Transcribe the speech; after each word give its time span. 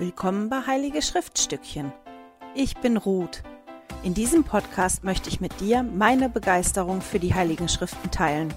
Willkommen 0.00 0.48
bei 0.48 0.64
Heilige 0.64 1.02
Schriftstückchen. 1.02 1.92
Ich 2.54 2.76
bin 2.76 2.96
Ruth. 2.96 3.42
In 4.04 4.14
diesem 4.14 4.44
Podcast 4.44 5.02
möchte 5.02 5.28
ich 5.28 5.40
mit 5.40 5.58
dir 5.58 5.82
meine 5.82 6.28
Begeisterung 6.28 7.00
für 7.00 7.18
die 7.18 7.34
Heiligen 7.34 7.68
Schriften 7.68 8.08
teilen. 8.12 8.54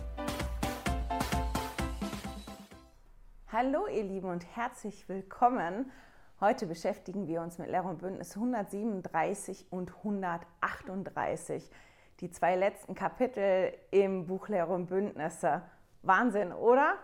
Hallo 3.51 3.87
ihr 3.87 4.03
Lieben 4.03 4.29
und 4.29 4.45
herzlich 4.55 5.09
willkommen. 5.09 5.91
Heute 6.39 6.67
beschäftigen 6.67 7.25
wir 7.25 7.41
uns 7.41 7.57
mit 7.57 7.69
Lehrer 7.69 7.89
und 7.89 7.97
Bündnis 7.97 8.35
137 8.35 9.65
und 9.71 9.97
138, 9.97 11.71
die 12.19 12.29
zwei 12.29 12.55
letzten 12.55 12.93
Kapitel 12.93 13.73
im 13.89 14.27
Buch 14.27 14.47
Lehrer 14.47 14.69
und 14.69 14.85
Bündnisse. 14.85 15.63
Wahnsinn, 16.03 16.53
oder? 16.53 16.97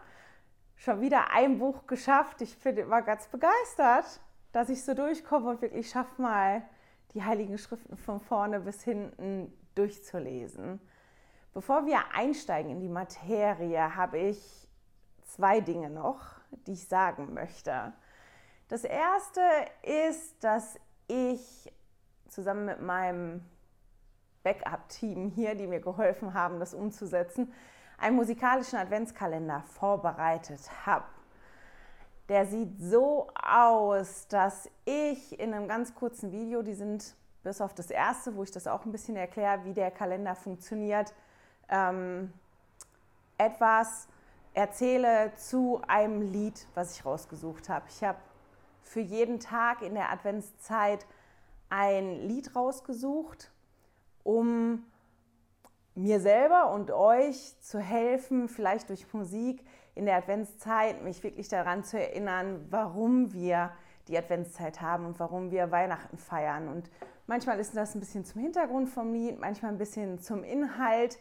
Schon 0.75 1.01
wieder 1.01 1.31
ein 1.33 1.57
Buch 1.57 1.87
geschafft. 1.87 2.43
Ich 2.43 2.55
bin, 2.59 2.87
war 2.87 3.01
ganz 3.01 3.27
begeistert 3.29 4.21
dass 4.57 4.69
ich 4.69 4.83
so 4.83 4.95
durchkomme 4.95 5.51
und 5.51 5.61
wirklich 5.61 5.87
schaffe 5.87 6.19
mal, 6.19 6.63
die 7.13 7.23
Heiligen 7.23 7.59
Schriften 7.59 7.95
von 7.95 8.19
vorne 8.19 8.59
bis 8.59 8.81
hinten 8.81 9.53
durchzulesen. 9.75 10.81
Bevor 11.53 11.85
wir 11.85 11.99
einsteigen 12.15 12.71
in 12.71 12.79
die 12.79 12.89
Materie, 12.89 13.95
habe 13.95 14.17
ich 14.17 14.67
zwei 15.25 15.59
Dinge 15.59 15.91
noch, 15.91 16.21
die 16.65 16.71
ich 16.71 16.87
sagen 16.87 17.35
möchte. 17.35 17.93
Das 18.67 18.83
erste 18.83 19.41
ist, 19.83 20.43
dass 20.43 20.79
ich 21.05 21.71
zusammen 22.27 22.65
mit 22.65 22.81
meinem 22.81 23.45
Backup-Team 24.41 25.29
hier, 25.35 25.53
die 25.53 25.67
mir 25.67 25.81
geholfen 25.81 26.33
haben, 26.33 26.59
das 26.59 26.73
umzusetzen, 26.73 27.53
einen 27.99 28.15
musikalischen 28.15 28.79
Adventskalender 28.79 29.61
vorbereitet 29.67 30.67
habe 30.87 31.05
der 32.29 32.45
sieht 32.45 32.79
so 32.81 33.27
aus, 33.41 34.27
dass 34.27 34.69
ich 34.85 35.39
in 35.39 35.53
einem 35.53 35.67
ganz 35.67 35.95
kurzen 35.95 36.31
Video, 36.31 36.61
die 36.61 36.73
sind 36.73 37.15
bis 37.43 37.61
auf 37.61 37.73
das 37.73 37.89
erste, 37.89 38.35
wo 38.35 38.43
ich 38.43 38.51
das 38.51 38.67
auch 38.67 38.85
ein 38.85 38.91
bisschen 38.91 39.15
erkläre, 39.15 39.63
wie 39.63 39.73
der 39.73 39.91
Kalender 39.91 40.35
funktioniert, 40.35 41.13
ähm, 41.69 42.33
etwas 43.37 44.07
erzähle 44.53 45.31
zu 45.35 45.81
einem 45.87 46.21
Lied, 46.21 46.67
was 46.73 46.97
ich 46.97 47.05
rausgesucht 47.05 47.69
habe. 47.69 47.85
Ich 47.89 48.03
habe 48.03 48.17
für 48.81 48.99
jeden 48.99 49.39
Tag 49.39 49.81
in 49.81 49.93
der 49.93 50.11
Adventszeit 50.11 51.05
ein 51.69 52.27
Lied 52.27 52.55
rausgesucht, 52.55 53.51
um 54.23 54.85
mir 55.95 56.19
selber 56.19 56.71
und 56.71 56.91
euch 56.91 57.55
zu 57.61 57.79
helfen, 57.79 58.49
vielleicht 58.49 58.89
durch 58.89 59.11
Musik 59.13 59.63
in 59.97 60.05
der 60.05 60.17
Adventszeit, 60.17 61.03
mich 61.03 61.23
wirklich 61.23 61.49
daran 61.49 61.83
zu 61.83 61.99
erinnern, 61.99 62.65
warum 62.69 63.33
wir 63.33 63.71
die 64.07 64.17
Adventszeit 64.17 64.81
haben 64.81 65.05
und 65.05 65.19
warum 65.19 65.51
wir 65.51 65.71
Weihnachten 65.71 66.17
feiern. 66.17 66.69
Und 66.69 66.89
manchmal 67.25 67.59
ist 67.59 67.75
das 67.75 67.95
ein 67.95 67.99
bisschen 67.99 68.23
zum 68.23 68.41
Hintergrund 68.41 68.89
vom 68.89 69.13
Lied, 69.13 69.39
manchmal 69.39 69.71
ein 69.71 69.77
bisschen 69.77 70.19
zum 70.19 70.43
Inhalt. 70.43 71.19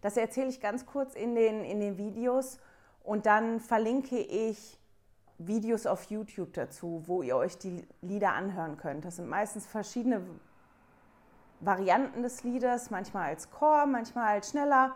Das 0.00 0.16
erzähle 0.16 0.48
ich 0.48 0.60
ganz 0.60 0.86
kurz 0.86 1.14
in 1.14 1.34
den, 1.34 1.64
in 1.64 1.80
den 1.80 1.96
Videos 1.96 2.58
und 3.02 3.26
dann 3.26 3.60
verlinke 3.60 4.18
ich 4.18 4.80
Videos 5.38 5.86
auf 5.86 6.04
YouTube 6.04 6.52
dazu, 6.54 7.02
wo 7.06 7.22
ihr 7.22 7.36
euch 7.36 7.58
die 7.58 7.86
Lieder 8.00 8.32
anhören 8.32 8.76
könnt. 8.76 9.04
Das 9.04 9.16
sind 9.16 9.28
meistens 9.28 9.66
verschiedene 9.66 10.22
Varianten 11.60 12.22
des 12.22 12.42
Liedes, 12.44 12.90
manchmal 12.90 13.30
als 13.30 13.50
Chor, 13.50 13.86
manchmal 13.86 14.34
als 14.34 14.50
schneller. 14.50 14.94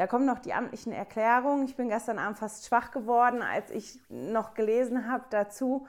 Da 0.00 0.06
kommen 0.06 0.24
noch 0.24 0.38
die 0.38 0.54
amtlichen 0.54 0.94
Erklärungen. 0.94 1.66
Ich 1.66 1.76
bin 1.76 1.90
gestern 1.90 2.18
Abend 2.18 2.38
fast 2.38 2.64
schwach 2.64 2.90
geworden, 2.90 3.42
als 3.42 3.70
ich 3.70 4.00
noch 4.08 4.54
gelesen 4.54 5.12
habe 5.12 5.24
dazu. 5.28 5.86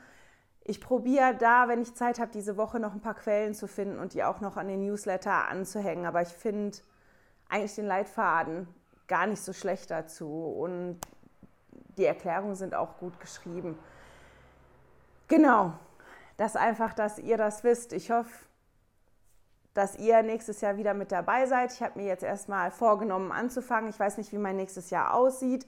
Ich 0.65 0.81
probiere 0.81 1.33
da, 1.35 1.69
wenn 1.69 1.81
ich 1.81 1.95
Zeit 1.95 2.19
habe, 2.19 2.29
diese 2.29 2.57
Woche 2.57 2.77
noch 2.81 2.91
ein 2.91 2.99
paar 2.99 3.13
Quellen 3.13 3.53
zu 3.53 3.69
finden 3.69 3.99
und 3.99 4.13
die 4.13 4.25
auch 4.25 4.41
noch 4.41 4.57
an 4.57 4.67
den 4.67 4.81
Newsletter 4.81 5.47
anzuhängen. 5.47 6.05
Aber 6.05 6.21
ich 6.21 6.27
finde 6.27 6.77
eigentlich 7.47 7.75
den 7.75 7.85
Leitfaden 7.85 8.67
gar 9.07 9.27
nicht 9.27 9.41
so 9.41 9.53
schlecht 9.53 9.89
dazu. 9.89 10.27
Und 10.27 10.99
die 11.97 12.03
Erklärungen 12.03 12.55
sind 12.55 12.75
auch 12.75 12.97
gut 12.97 13.17
geschrieben. 13.21 13.79
Genau, 15.29 15.71
das 16.35 16.57
einfach, 16.57 16.93
dass 16.93 17.17
ihr 17.17 17.37
das 17.37 17.63
wisst. 17.63 17.93
Ich 17.93 18.11
hoffe, 18.11 18.33
dass 19.73 19.97
ihr 19.97 20.21
nächstes 20.21 20.61
Jahr 20.61 20.77
wieder 20.77 20.93
mit 20.93 21.11
dabei 21.11 21.45
seid. 21.45 21.71
Ich 21.73 21.81
habe 21.81 21.99
mir 21.99 22.07
jetzt 22.07 22.23
erstmal 22.23 22.71
vorgenommen 22.71 23.31
anzufangen. 23.31 23.89
Ich 23.89 23.99
weiß 23.99 24.17
nicht, 24.17 24.31
wie 24.31 24.37
mein 24.37 24.57
nächstes 24.57 24.89
Jahr 24.89 25.13
aussieht. 25.13 25.65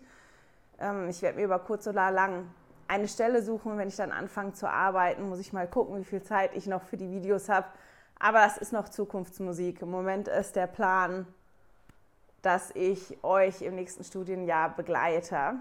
Ähm, 0.80 1.10
ich 1.10 1.22
werde 1.22 1.38
mir 1.38 1.46
über 1.46 1.60
kurz 1.60 1.88
oder 1.88 2.12
lang 2.12 2.50
eine 2.88 3.08
Stelle 3.08 3.42
suchen. 3.42 3.78
Wenn 3.78 3.88
ich 3.88 3.96
dann 3.96 4.12
anfange 4.12 4.54
zu 4.54 4.70
arbeiten, 4.70 5.30
muss 5.30 5.40
ich 5.40 5.54
mal 5.54 5.68
gucken, 5.68 5.98
wie 5.98 6.04
viel 6.04 6.22
Zeit 6.22 6.54
ich 6.54 6.68
noch 6.68 6.84
für 6.84 6.98
die 6.98 7.10
Videos 7.12 7.48
habe. 7.48 7.68
Aber 8.20 8.40
das 8.40 8.58
ist 8.58 8.74
noch 8.74 8.90
Zukunftsmusik. 8.90 9.82
Im 9.82 9.92
Moment 9.92 10.28
ist 10.28 10.56
der 10.56 10.68
Plan, 10.68 11.26
dass 12.42 12.72
ich 12.76 13.24
euch 13.24 13.62
im 13.62 13.76
nächsten 13.76 14.04
Studienjahr 14.04 14.76
begleite. 14.76 15.56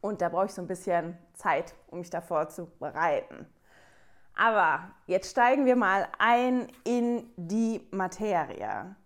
Und 0.00 0.20
da 0.22 0.30
brauche 0.30 0.46
ich 0.46 0.54
so 0.54 0.62
ein 0.62 0.66
bisschen 0.66 1.16
Zeit, 1.34 1.74
um 1.88 1.98
mich 1.98 2.10
davor 2.10 2.48
zu 2.48 2.66
bereiten. 2.80 3.46
Aber 4.34 4.90
jetzt 5.06 5.30
steigen 5.30 5.66
wir 5.66 5.76
mal 5.76 6.08
ein 6.18 6.68
in 6.84 7.30
die 7.36 7.86
Materie. 7.90 8.96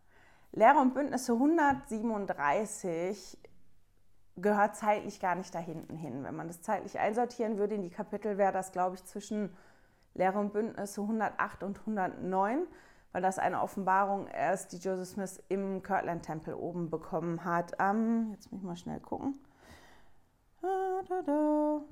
Lehrer 0.52 0.80
und 0.80 0.94
Bündnisse 0.94 1.32
137 1.32 3.38
gehört 4.36 4.76
zeitlich 4.76 5.20
gar 5.20 5.34
nicht 5.34 5.54
da 5.54 5.58
hinten 5.58 5.96
hin. 5.96 6.24
Wenn 6.24 6.36
man 6.36 6.46
das 6.46 6.62
zeitlich 6.62 6.98
einsortieren 6.98 7.58
würde 7.58 7.74
in 7.74 7.82
die 7.82 7.90
Kapitel, 7.90 8.38
wäre 8.38 8.52
das, 8.52 8.72
glaube 8.72 8.96
ich, 8.96 9.04
zwischen 9.04 9.54
Lehrer 10.14 10.40
und 10.40 10.52
Bündnisse 10.52 11.02
108 11.02 11.62
und 11.62 11.78
109, 11.80 12.66
weil 13.12 13.22
das 13.22 13.38
eine 13.38 13.60
Offenbarung 13.60 14.28
ist, 14.28 14.68
die 14.68 14.78
Joseph 14.78 15.08
Smith 15.08 15.42
im 15.48 15.82
Kirtland-Tempel 15.82 16.54
oben 16.54 16.90
bekommen 16.90 17.44
hat. 17.44 17.72
Ähm, 17.78 18.30
jetzt 18.32 18.52
muss 18.52 18.60
ich 18.60 18.66
mal 18.66 18.76
schnell 18.76 19.00
gucken. 19.00 19.38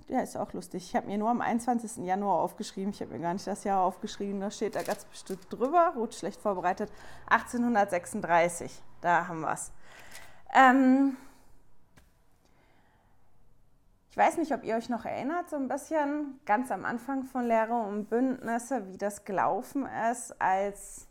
Ja, 0.08 0.20
ist 0.20 0.37
auch 0.37 0.52
lustig. 0.52 0.84
Ich 0.88 0.96
habe 0.96 1.06
mir 1.06 1.19
nur 1.19 1.31
am 1.31 1.40
21. 1.40 2.05
Januar 2.05 2.40
aufgeschrieben. 2.40 2.90
Ich 2.90 3.00
habe 3.00 3.12
mir 3.12 3.20
gar 3.20 3.32
nicht 3.32 3.46
das 3.46 3.64
Jahr 3.64 3.82
aufgeschrieben. 3.82 4.40
Da 4.40 4.50
steht 4.50 4.75
da 4.75 4.82
ganz 4.82 5.05
bestimmt 5.05 5.46
drüber. 5.50 5.93
Rot 5.96 6.14
schlecht 6.14 6.40
vorbereitet. 6.40 6.90
1836. 7.26 8.82
Da 9.00 9.28
haben 9.28 9.40
wir 9.40 9.52
es. 9.52 9.72
Ähm, 10.55 11.16
ich 14.14 14.16
weiß 14.16 14.37
nicht, 14.37 14.52
ob 14.52 14.62
ihr 14.62 14.76
euch 14.76 14.88
noch 14.88 15.05
erinnert, 15.05 15.50
so 15.50 15.56
ein 15.56 15.67
bisschen 15.67 16.38
ganz 16.46 16.70
am 16.70 16.84
Anfang 16.84 17.25
von 17.25 17.49
Lehre 17.49 17.75
und 17.75 18.08
Bündnisse, 18.08 18.87
wie 18.87 18.96
das 18.96 19.25
gelaufen 19.25 19.88
ist, 20.12 20.40
als 20.40 21.08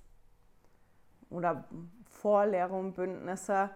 oder 1.29 1.65
vor 2.09 2.45
Lehre 2.45 2.73
und 2.73 2.93
Bündnisse, 2.93 3.71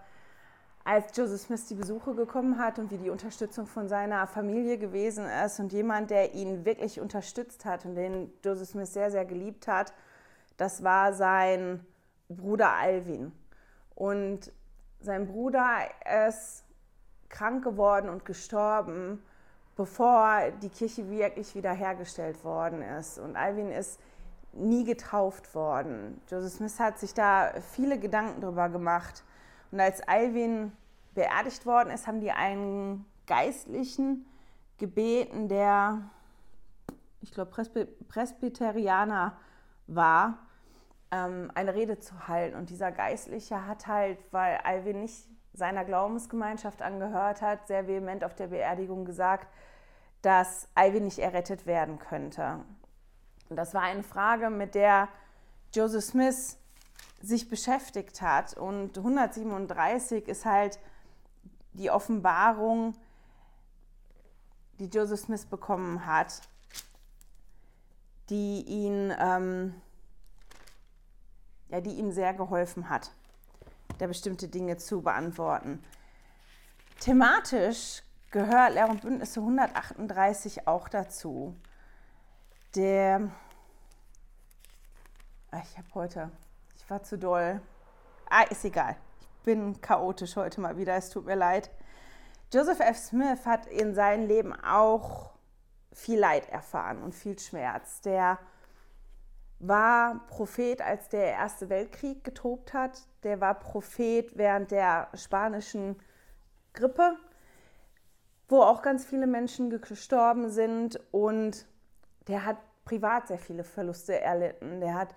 als 0.88 1.18
Joseph 1.18 1.42
Smith 1.42 1.68
die 1.68 1.76
Besuche 1.76 2.16
gekommen 2.16 2.58
hat 2.58 2.80
und 2.80 2.92
wie 2.92 2.98
die 2.98 3.10
Unterstützung 3.10 3.68
von 3.68 3.90
seiner 3.90 4.26
Familie 4.26 4.78
gewesen 4.78 5.26
ist 5.26 5.60
und 5.60 5.74
jemand, 5.74 6.12
der 6.12 6.34
ihn 6.34 6.64
wirklich 6.64 7.02
unterstützt 7.02 7.66
hat 7.66 7.84
und 7.84 7.96
den 7.96 8.32
Joseph 8.42 8.70
Smith 8.70 8.94
sehr, 8.94 9.12
sehr 9.12 9.26
geliebt 9.26 9.68
hat, 9.68 9.92
das 10.56 10.86
war 10.86 11.12
sein 11.12 11.86
Bruder 12.30 12.72
Alvin. 12.72 13.34
Und 13.96 14.54
sein 15.02 15.28
Bruder 15.28 15.68
ist 16.26 16.64
krank 17.28 17.66
geworden 17.66 18.08
und 18.10 18.24
gestorben, 18.24 19.22
bevor 19.76 20.52
die 20.62 20.70
Kirche 20.70 21.10
wirklich 21.10 21.54
wiederhergestellt 21.54 22.46
worden 22.46 22.82
ist. 22.82 23.20
Und 23.20 23.36
Alvin 23.36 23.72
ist 23.72 24.00
nie 24.54 24.86
getauft 24.86 25.54
worden. 25.54 26.22
Joseph 26.32 26.54
Smith 26.54 26.80
hat 26.80 26.98
sich 26.98 27.14
da 27.14 27.52
viele 27.74 28.00
Gedanken 28.00 28.40
darüber 28.40 28.70
gemacht. 28.70 29.26
Und 29.72 29.80
als 29.80 30.02
Alvin 30.08 30.72
beerdigt 31.14 31.66
worden 31.66 31.90
ist, 31.90 32.08
haben 32.08 32.22
die 32.22 32.32
einen 32.32 33.06
Geistlichen 33.26 34.26
gebeten, 34.78 35.50
der, 35.50 36.10
ich 37.22 37.32
glaube, 37.32 37.52
Presbyterianer 38.08 39.38
war, 39.88 40.40
ähm, 41.12 41.52
eine 41.56 41.74
Rede 41.74 42.00
zu 42.00 42.28
halten. 42.28 42.56
Und 42.56 42.70
dieser 42.70 42.92
Geistliche 42.92 43.66
hat 43.66 43.88
halt, 43.88 44.20
weil 44.32 44.58
Alvin 44.64 45.02
nicht 45.02 45.28
seiner 45.54 45.84
Glaubensgemeinschaft 45.86 46.82
angehört 46.82 47.42
hat, 47.42 47.68
sehr 47.68 47.88
vehement 47.88 48.24
auf 48.24 48.36
der 48.36 48.48
Beerdigung 48.48 49.06
gesagt, 49.06 49.48
dass 50.22 50.68
Ivy 50.78 51.00
nicht 51.00 51.20
errettet 51.20 51.66
werden 51.66 52.00
könnte. 52.00 52.60
Und 53.50 53.56
das 53.56 53.74
war 53.74 53.82
eine 53.82 54.04
Frage, 54.04 54.50
mit 54.50 54.76
der 54.76 55.08
Joseph 55.74 56.04
Smith 56.04 56.60
sich 57.22 57.50
beschäftigt 57.50 58.22
hat. 58.22 58.56
Und 58.56 58.98
137 58.98 60.28
ist 60.28 60.46
halt 60.46 60.80
die 61.74 61.92
Offenbarung, 61.92 62.96
die 64.80 64.86
Joseph 64.86 65.22
Smith 65.22 65.46
bekommen 65.46 66.06
hat, 66.06 66.42
die 68.30 68.62
ihn, 68.62 69.14
ähm, 69.20 69.76
ja, 71.70 71.82
die 71.82 71.96
ihm 71.96 72.12
sehr 72.12 72.34
geholfen 72.34 72.90
hat 72.90 73.12
da 73.98 74.08
bestimmte 74.08 74.48
Dinge 74.48 74.78
zu 74.78 75.02
beantworten. 75.02 75.84
Thematisch 77.00 78.04
gehört 78.32 78.74
Lehr- 78.74 78.90
und 78.90 79.02
Bündnisse 79.02 79.40
138 79.40 80.68
auch 80.68 80.90
dazu. 80.90 81.56
Der, 82.76 83.32
ah, 85.52 85.62
ich 85.64 85.78
habe 85.78 85.88
heute, 85.94 86.32
war 86.90 87.04
zu 87.04 87.18
doll. 87.18 87.62
Ah, 88.30 88.44
ist 88.44 88.66
egal. 88.66 88.96
Ich 89.20 89.46
bin 89.46 89.80
chaotisch 89.82 90.36
heute 90.36 90.62
mal 90.62 90.78
wieder, 90.78 90.96
es 90.96 91.10
tut 91.10 91.26
mir 91.26 91.36
leid. 91.36 91.70
Joseph 92.54 92.80
F. 92.80 92.98
Smith 92.98 93.46
hat 93.46 93.66
in 93.68 93.94
seinem 93.94 94.28
Leben 94.28 94.54
auch 94.54 95.32
viel 95.92 96.20
Leid 96.20 96.50
erfahren 96.50 97.02
und 97.02 97.14
viel 97.14 97.38
Schmerz. 97.40 98.02
Der 98.02 98.40
war 99.60 100.26
Prophet, 100.28 100.82
als 100.82 101.10
der 101.10 101.32
Erste 101.32 101.70
Weltkrieg 101.70 102.24
getobt 102.24 102.74
hat. 102.74 103.02
Der 103.24 103.42
war 103.42 103.56
Prophet 103.56 104.38
während 104.38 104.72
der 104.72 105.10
spanischen 105.16 105.98
Grippe, 106.74 107.18
wo 108.48 108.62
auch 108.62 108.82
ganz 108.82 109.06
viele 109.06 109.28
Menschen 109.28 109.70
gestorben 109.82 110.50
sind. 110.50 111.00
Und 111.12 111.66
der 112.28 112.46
hat 112.46 112.58
privat 112.86 113.28
sehr 113.28 113.40
viele 113.40 113.64
Verluste 113.64 114.22
erlitten. 114.22 114.80
Der 114.80 114.94
hat 114.94 115.16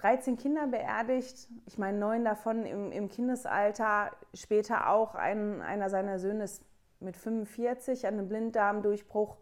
13 0.00 0.38
Kinder 0.38 0.66
beerdigt, 0.66 1.48
ich 1.66 1.76
meine 1.76 1.98
neun 1.98 2.24
davon 2.24 2.64
im, 2.64 2.90
im 2.90 3.10
Kindesalter. 3.10 4.10
Später 4.32 4.88
auch 4.88 5.14
ein, 5.14 5.60
einer 5.60 5.90
seiner 5.90 6.18
Söhne 6.18 6.44
ist 6.44 6.62
mit 7.00 7.16
45 7.16 8.06
an 8.06 8.14
einem 8.14 8.28
Blinddarmdurchbruch 8.28 9.36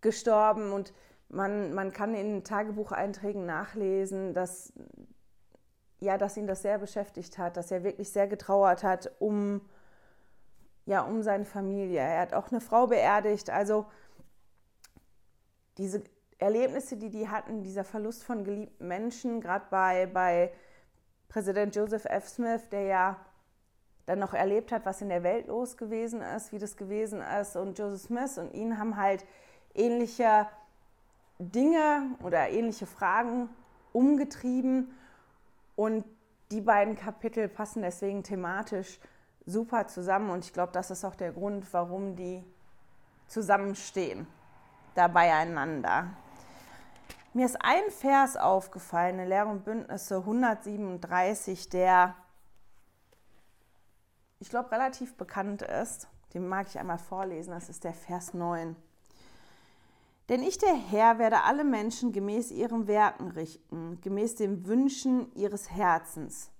gestorben. 0.00 0.72
Und 0.72 0.92
man, 1.28 1.72
man 1.72 1.92
kann 1.92 2.14
in 2.14 2.42
Tagebucheinträgen 2.42 3.46
nachlesen, 3.46 4.34
dass, 4.34 4.72
ja, 6.00 6.18
dass 6.18 6.36
ihn 6.36 6.48
das 6.48 6.62
sehr 6.62 6.78
beschäftigt 6.78 7.38
hat, 7.38 7.56
dass 7.56 7.70
er 7.70 7.84
wirklich 7.84 8.10
sehr 8.10 8.26
getrauert 8.26 8.82
hat 8.82 9.12
um, 9.20 9.60
ja, 10.84 11.02
um 11.02 11.22
seine 11.22 11.44
Familie. 11.44 12.00
Er 12.00 12.22
hat 12.22 12.34
auch 12.34 12.50
eine 12.50 12.60
Frau 12.60 12.88
beerdigt. 12.88 13.50
Also 13.50 13.86
diese 15.78 16.02
Erlebnisse, 16.40 16.96
die 16.96 17.10
die 17.10 17.28
hatten, 17.28 17.62
dieser 17.62 17.84
Verlust 17.84 18.24
von 18.24 18.44
geliebten 18.44 18.88
Menschen, 18.88 19.40
gerade 19.40 19.66
bei, 19.70 20.06
bei 20.06 20.52
Präsident 21.28 21.76
Joseph 21.76 22.06
F. 22.06 22.28
Smith, 22.28 22.68
der 22.70 22.82
ja 22.82 23.16
dann 24.06 24.18
noch 24.18 24.34
erlebt 24.34 24.72
hat, 24.72 24.86
was 24.86 25.02
in 25.02 25.10
der 25.10 25.22
Welt 25.22 25.46
los 25.46 25.76
gewesen 25.76 26.22
ist, 26.22 26.50
wie 26.52 26.58
das 26.58 26.76
gewesen 26.76 27.20
ist. 27.20 27.56
Und 27.56 27.78
Joseph 27.78 28.02
Smith 28.02 28.38
und 28.38 28.52
ihn 28.54 28.78
haben 28.78 28.96
halt 28.96 29.24
ähnliche 29.74 30.46
Dinge 31.38 32.16
oder 32.22 32.48
ähnliche 32.48 32.86
Fragen 32.86 33.48
umgetrieben 33.92 34.94
und 35.76 36.04
die 36.50 36.60
beiden 36.60 36.96
Kapitel 36.96 37.48
passen 37.48 37.82
deswegen 37.82 38.22
thematisch 38.22 38.98
super 39.46 39.86
zusammen 39.86 40.30
und 40.30 40.44
ich 40.44 40.52
glaube, 40.52 40.72
das 40.72 40.90
ist 40.90 41.04
auch 41.04 41.14
der 41.14 41.32
Grund, 41.32 41.72
warum 41.72 42.16
die 42.16 42.44
zusammenstehen, 43.28 44.26
da 44.94 45.06
beieinander. 45.08 46.08
Mir 47.32 47.46
ist 47.46 47.62
ein 47.62 47.90
Vers 47.90 48.36
aufgefallen, 48.36 49.20
in 49.20 49.28
Lehre 49.28 49.46
und 49.48 49.64
Bündnisse 49.64 50.16
137, 50.16 51.68
der, 51.68 52.16
ich 54.40 54.50
glaube, 54.50 54.72
relativ 54.72 55.14
bekannt 55.16 55.62
ist. 55.62 56.08
Den 56.34 56.48
mag 56.48 56.66
ich 56.66 56.78
einmal 56.78 56.98
vorlesen, 56.98 57.52
das 57.52 57.68
ist 57.68 57.84
der 57.84 57.94
Vers 57.94 58.34
9. 58.34 58.74
Denn 60.28 60.42
ich, 60.42 60.58
der 60.58 60.74
Herr, 60.74 61.20
werde 61.20 61.42
alle 61.42 61.62
Menschen 61.62 62.12
gemäß 62.12 62.50
ihren 62.50 62.88
Werken 62.88 63.28
richten, 63.30 64.00
gemäß 64.00 64.34
den 64.34 64.66
Wünschen 64.66 65.32
ihres 65.34 65.70
Herzens. 65.70 66.50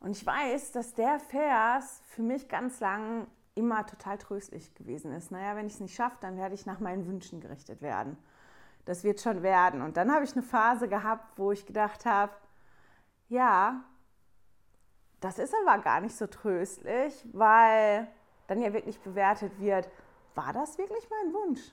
Und 0.00 0.10
ich 0.10 0.26
weiß, 0.26 0.72
dass 0.72 0.92
der 0.92 1.20
Vers 1.20 2.02
für 2.08 2.22
mich 2.22 2.48
ganz 2.48 2.80
lang 2.80 3.26
immer 3.54 3.86
total 3.86 4.18
tröstlich 4.18 4.74
gewesen 4.74 5.12
ist. 5.12 5.30
Naja, 5.30 5.56
wenn 5.56 5.66
ich 5.66 5.74
es 5.74 5.80
nicht 5.80 5.94
schaffe, 5.94 6.18
dann 6.20 6.36
werde 6.36 6.54
ich 6.54 6.66
nach 6.66 6.80
meinen 6.80 7.06
Wünschen 7.06 7.40
gerichtet 7.40 7.80
werden. 7.80 8.18
Das 8.84 9.04
wird 9.04 9.20
schon 9.20 9.42
werden. 9.42 9.82
Und 9.82 9.96
dann 9.96 10.12
habe 10.12 10.24
ich 10.24 10.32
eine 10.32 10.42
Phase 10.42 10.88
gehabt, 10.88 11.38
wo 11.38 11.52
ich 11.52 11.66
gedacht 11.66 12.04
habe, 12.04 12.32
ja, 13.28 13.82
das 15.20 15.38
ist 15.38 15.54
aber 15.64 15.82
gar 15.82 16.00
nicht 16.00 16.16
so 16.16 16.26
tröstlich, 16.26 17.26
weil 17.32 18.08
dann 18.46 18.60
ja 18.60 18.72
wirklich 18.72 19.00
bewertet 19.00 19.58
wird, 19.58 19.88
war 20.34 20.52
das 20.52 20.76
wirklich 20.76 21.08
mein 21.08 21.32
Wunsch? 21.32 21.72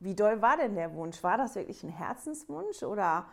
Wie 0.00 0.14
doll 0.14 0.40
war 0.40 0.56
denn 0.56 0.74
der 0.74 0.94
Wunsch? 0.94 1.22
War 1.22 1.36
das 1.36 1.54
wirklich 1.54 1.82
ein 1.82 1.90
Herzenswunsch 1.90 2.82
oder 2.82 3.26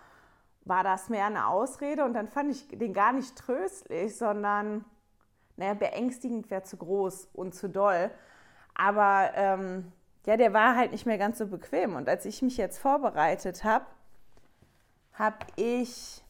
war 0.65 0.84
das 0.84 1.10
mehr 1.10 1.25
eine 1.25 1.48
Ausrede? 1.48 2.03
Und 2.03 2.13
dann 2.13 2.27
fand 2.27 2.51
ich 2.51 2.68
den 2.68 2.94
gar 2.94 3.13
nicht 3.13 3.36
tröstlich, 3.36 4.18
sondern, 4.18 4.86
naja, 5.56 5.74
beängstigend 5.74 6.51
wäre 6.51 6.63
zu 6.63 6.77
groß 6.77 7.29
und 7.34 7.56
zu 7.56 7.70
doll. 7.70 8.12
Aber 8.75 9.32
ähm, 9.36 9.91
ja, 10.29 10.38
der 10.38 10.53
war 10.53 10.75
halt 10.75 10.91
nicht 10.91 11.07
mehr 11.07 11.17
ganz 11.17 11.39
so 11.39 11.48
bequem. 11.48 11.95
Und 11.95 12.07
als 12.07 12.24
ich 12.24 12.43
mich 12.43 12.55
jetzt 12.55 12.77
vorbereitet 12.77 13.63
habe, 13.63 13.88
habe 15.13 15.39
ich 15.55 16.24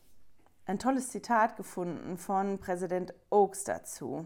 ein 0.66 0.80
tolles 0.80 1.10
Zitat 1.10 1.58
gefunden 1.58 2.18
von 2.18 2.60
Präsident 2.60 3.14
Oakes 3.30 3.66
dazu. 3.66 4.26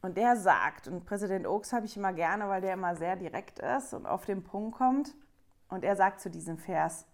Und 0.00 0.16
der 0.16 0.36
sagt, 0.36 0.88
und 0.88 1.04
Präsident 1.04 1.46
Oakes 1.46 1.72
habe 1.72 1.86
ich 1.86 1.96
immer 1.96 2.12
gerne, 2.12 2.48
weil 2.48 2.60
der 2.60 2.72
immer 2.72 2.96
sehr 2.96 3.14
direkt 3.14 3.60
ist 3.60 3.94
und 3.94 4.04
auf 4.04 4.24
den 4.26 4.42
Punkt 4.42 4.76
kommt. 4.76 5.14
Und 5.68 5.84
er 5.84 5.94
sagt 5.94 6.20
zu 6.20 6.30
diesem 6.30 6.58
Vers, 6.58 7.06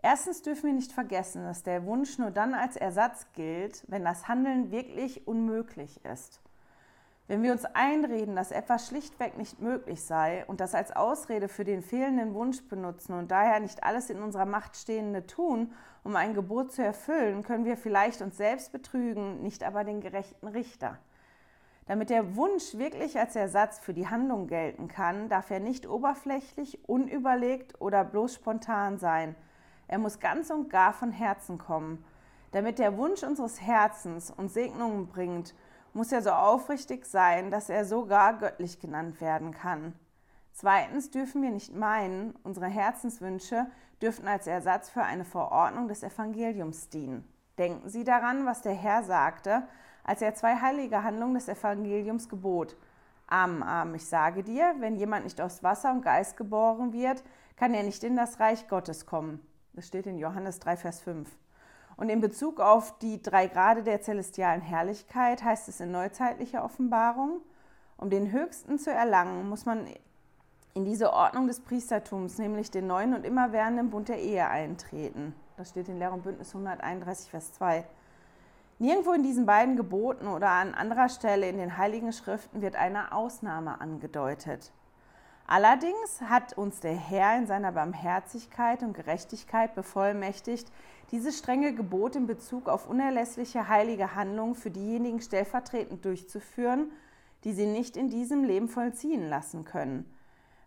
erstens 0.00 0.40
dürfen 0.40 0.68
wir 0.68 0.72
nicht 0.72 0.92
vergessen, 0.92 1.44
dass 1.44 1.62
der 1.62 1.84
Wunsch 1.84 2.16
nur 2.16 2.30
dann 2.30 2.54
als 2.54 2.76
Ersatz 2.76 3.26
gilt, 3.34 3.84
wenn 3.88 4.02
das 4.02 4.28
Handeln 4.28 4.70
wirklich 4.70 5.26
unmöglich 5.26 6.02
ist. 6.06 6.40
Wenn 7.28 7.42
wir 7.42 7.52
uns 7.52 7.66
einreden, 7.66 8.34
dass 8.34 8.52
etwas 8.52 8.88
schlichtweg 8.88 9.36
nicht 9.36 9.60
möglich 9.60 10.02
sei 10.02 10.46
und 10.46 10.60
das 10.60 10.74
als 10.74 10.96
Ausrede 10.96 11.48
für 11.48 11.64
den 11.64 11.82
fehlenden 11.82 12.32
Wunsch 12.32 12.66
benutzen 12.66 13.12
und 13.12 13.30
daher 13.30 13.60
nicht 13.60 13.84
alles 13.84 14.08
in 14.08 14.22
unserer 14.22 14.46
Macht 14.46 14.78
Stehende 14.78 15.26
tun, 15.26 15.70
um 16.04 16.16
ein 16.16 16.32
Gebot 16.32 16.72
zu 16.72 16.82
erfüllen, 16.82 17.42
können 17.42 17.66
wir 17.66 17.76
vielleicht 17.76 18.22
uns 18.22 18.38
selbst 18.38 18.72
betrügen, 18.72 19.42
nicht 19.42 19.62
aber 19.62 19.84
den 19.84 20.00
gerechten 20.00 20.48
Richter. 20.48 20.98
Damit 21.84 22.08
der 22.08 22.34
Wunsch 22.34 22.78
wirklich 22.78 23.18
als 23.18 23.36
Ersatz 23.36 23.78
für 23.78 23.92
die 23.92 24.08
Handlung 24.08 24.46
gelten 24.46 24.88
kann, 24.88 25.28
darf 25.28 25.50
er 25.50 25.60
nicht 25.60 25.86
oberflächlich, 25.86 26.88
unüberlegt 26.88 27.78
oder 27.78 28.04
bloß 28.04 28.36
spontan 28.36 28.98
sein. 28.98 29.34
Er 29.86 29.98
muss 29.98 30.18
ganz 30.18 30.48
und 30.48 30.70
gar 30.70 30.94
von 30.94 31.12
Herzen 31.12 31.58
kommen. 31.58 32.02
Damit 32.52 32.78
der 32.78 32.96
Wunsch 32.96 33.22
unseres 33.22 33.60
Herzens 33.60 34.30
uns 34.30 34.54
Segnungen 34.54 35.08
bringt 35.08 35.54
muss 35.94 36.12
er 36.12 36.22
so 36.22 36.30
aufrichtig 36.30 37.06
sein, 37.06 37.50
dass 37.50 37.68
er 37.68 37.84
sogar 37.84 38.38
göttlich 38.38 38.80
genannt 38.80 39.20
werden 39.20 39.52
kann. 39.52 39.94
Zweitens 40.52 41.10
dürfen 41.10 41.42
wir 41.42 41.50
nicht 41.50 41.74
meinen, 41.74 42.34
unsere 42.42 42.66
Herzenswünsche 42.66 43.66
dürften 44.02 44.28
als 44.28 44.46
Ersatz 44.46 44.90
für 44.90 45.02
eine 45.02 45.24
Verordnung 45.24 45.88
des 45.88 46.02
Evangeliums 46.02 46.88
dienen. 46.88 47.26
Denken 47.58 47.88
Sie 47.88 48.04
daran, 48.04 48.46
was 48.46 48.62
der 48.62 48.74
Herr 48.74 49.02
sagte, 49.02 49.62
als 50.04 50.22
er 50.22 50.34
zwei 50.34 50.56
heilige 50.56 51.02
Handlungen 51.02 51.34
des 51.34 51.48
Evangeliums 51.48 52.28
gebot. 52.28 52.76
Amen, 53.26 53.62
Amen, 53.62 53.94
ich 53.96 54.06
sage 54.06 54.42
dir, 54.42 54.74
wenn 54.78 54.96
jemand 54.96 55.24
nicht 55.24 55.40
aus 55.40 55.62
Wasser 55.62 55.92
und 55.92 56.02
Geist 56.02 56.36
geboren 56.36 56.92
wird, 56.92 57.22
kann 57.56 57.74
er 57.74 57.82
nicht 57.82 58.02
in 58.04 58.16
das 58.16 58.40
Reich 58.40 58.68
Gottes 58.68 59.04
kommen. 59.04 59.40
Das 59.74 59.86
steht 59.86 60.06
in 60.06 60.18
Johannes 60.18 60.60
3, 60.60 60.76
Vers 60.76 61.00
5. 61.00 61.28
Und 61.98 62.10
in 62.10 62.20
Bezug 62.20 62.60
auf 62.60 62.96
die 63.00 63.20
drei 63.20 63.48
Grade 63.48 63.82
der 63.82 64.00
celestialen 64.00 64.60
Herrlichkeit 64.60 65.42
heißt 65.42 65.68
es 65.68 65.80
in 65.80 65.90
neuzeitlicher 65.90 66.64
Offenbarung, 66.64 67.40
um 67.96 68.08
den 68.08 68.30
Höchsten 68.30 68.78
zu 68.78 68.92
erlangen, 68.92 69.48
muss 69.48 69.66
man 69.66 69.88
in 70.74 70.84
diese 70.84 71.12
Ordnung 71.12 71.48
des 71.48 71.58
Priestertums, 71.58 72.38
nämlich 72.38 72.70
den 72.70 72.86
neuen 72.86 73.14
und 73.14 73.26
immerwährenden 73.26 73.90
Bund 73.90 74.08
der 74.08 74.20
Ehe 74.20 74.46
eintreten. 74.46 75.34
Das 75.56 75.70
steht 75.70 75.88
in 75.88 75.98
Lehr 75.98 76.12
und 76.12 76.22
Bündnis 76.22 76.54
131, 76.54 77.30
Vers 77.30 77.52
2. 77.54 77.84
Nirgendwo 78.78 79.12
in 79.12 79.24
diesen 79.24 79.44
beiden 79.44 79.74
Geboten 79.74 80.28
oder 80.28 80.50
an 80.50 80.74
anderer 80.74 81.08
Stelle 81.08 81.48
in 81.48 81.58
den 81.58 81.78
Heiligen 81.78 82.12
Schriften 82.12 82.62
wird 82.62 82.76
eine 82.76 83.10
Ausnahme 83.10 83.80
angedeutet. 83.80 84.70
Allerdings 85.50 86.20
hat 86.20 86.58
uns 86.58 86.80
der 86.80 86.94
Herr 86.94 87.38
in 87.38 87.46
seiner 87.46 87.72
Barmherzigkeit 87.72 88.82
und 88.82 88.92
Gerechtigkeit 88.92 89.74
bevollmächtigt, 89.74 90.70
dieses 91.10 91.38
strenge 91.38 91.74
Gebot 91.74 92.16
in 92.16 92.26
Bezug 92.26 92.68
auf 92.68 92.86
unerlässliche 92.86 93.66
heilige 93.66 94.14
Handlungen 94.14 94.54
für 94.54 94.70
diejenigen 94.70 95.22
stellvertretend 95.22 96.04
durchzuführen, 96.04 96.92
die 97.44 97.54
sie 97.54 97.64
nicht 97.64 97.96
in 97.96 98.10
diesem 98.10 98.44
Leben 98.44 98.68
vollziehen 98.68 99.26
lassen 99.26 99.64
können. 99.64 100.12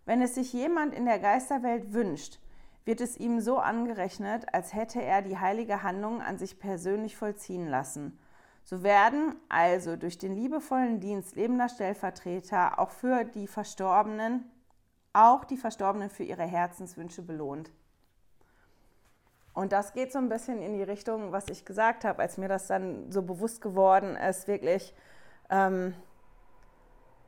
Wenn 0.06 0.20
es 0.20 0.34
sich 0.34 0.52
jemand 0.52 0.96
in 0.96 1.06
der 1.06 1.20
Geisterwelt 1.20 1.94
wünscht, 1.94 2.40
wird 2.84 3.02
es 3.02 3.18
ihm 3.18 3.40
so 3.40 3.60
angerechnet, 3.60 4.52
als 4.52 4.74
hätte 4.74 5.00
er 5.00 5.22
die 5.22 5.38
heilige 5.38 5.84
Handlung 5.84 6.24
an 6.24 6.40
sich 6.40 6.58
persönlich 6.58 7.16
vollziehen 7.16 7.68
lassen. 7.68 8.18
So 8.64 8.82
werden 8.82 9.36
also 9.48 9.96
durch 9.96 10.18
den 10.18 10.34
liebevollen 10.34 11.00
Dienst 11.00 11.36
lebender 11.36 11.70
Stellvertreter 11.70 12.80
auch 12.80 12.90
für 12.90 13.26
die 13.26 13.46
Verstorbenen, 13.46 14.52
auch 15.14 15.44
die 15.44 15.58
Verstorbenen 15.58 16.10
für 16.10 16.24
ihre 16.24 16.44
Herzenswünsche 16.44 17.22
belohnt. 17.22 17.72
Und 19.54 19.74
das 19.74 19.94
geht 19.94 20.14
so 20.14 20.20
ein 20.20 20.30
bisschen 20.30 20.62
in 20.62 20.74
die 20.74 20.84
Richtung, 20.84 21.32
was 21.32 21.50
ich 21.50 21.66
gesagt 21.66 22.06
habe, 22.06 22.22
als 22.22 22.38
mir 22.38 22.48
das 22.48 22.68
dann 22.68 23.12
so 23.12 23.22
bewusst 23.22 23.62
geworden 23.62 24.16
ist, 24.16 24.48
wirklich, 24.48 24.94
ähm, 25.50 25.94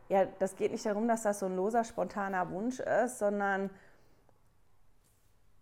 ja, 0.08 0.26
das 0.40 0.56
geht 0.56 0.72
nicht 0.72 0.86
darum, 0.86 1.08
dass 1.08 1.24
das 1.24 1.40
so 1.40 1.48
ein 1.48 1.56
loser, 1.56 1.84
spontaner 1.84 2.50
Wunsch 2.52 2.80
ist, 2.80 3.20
sondern 3.20 3.70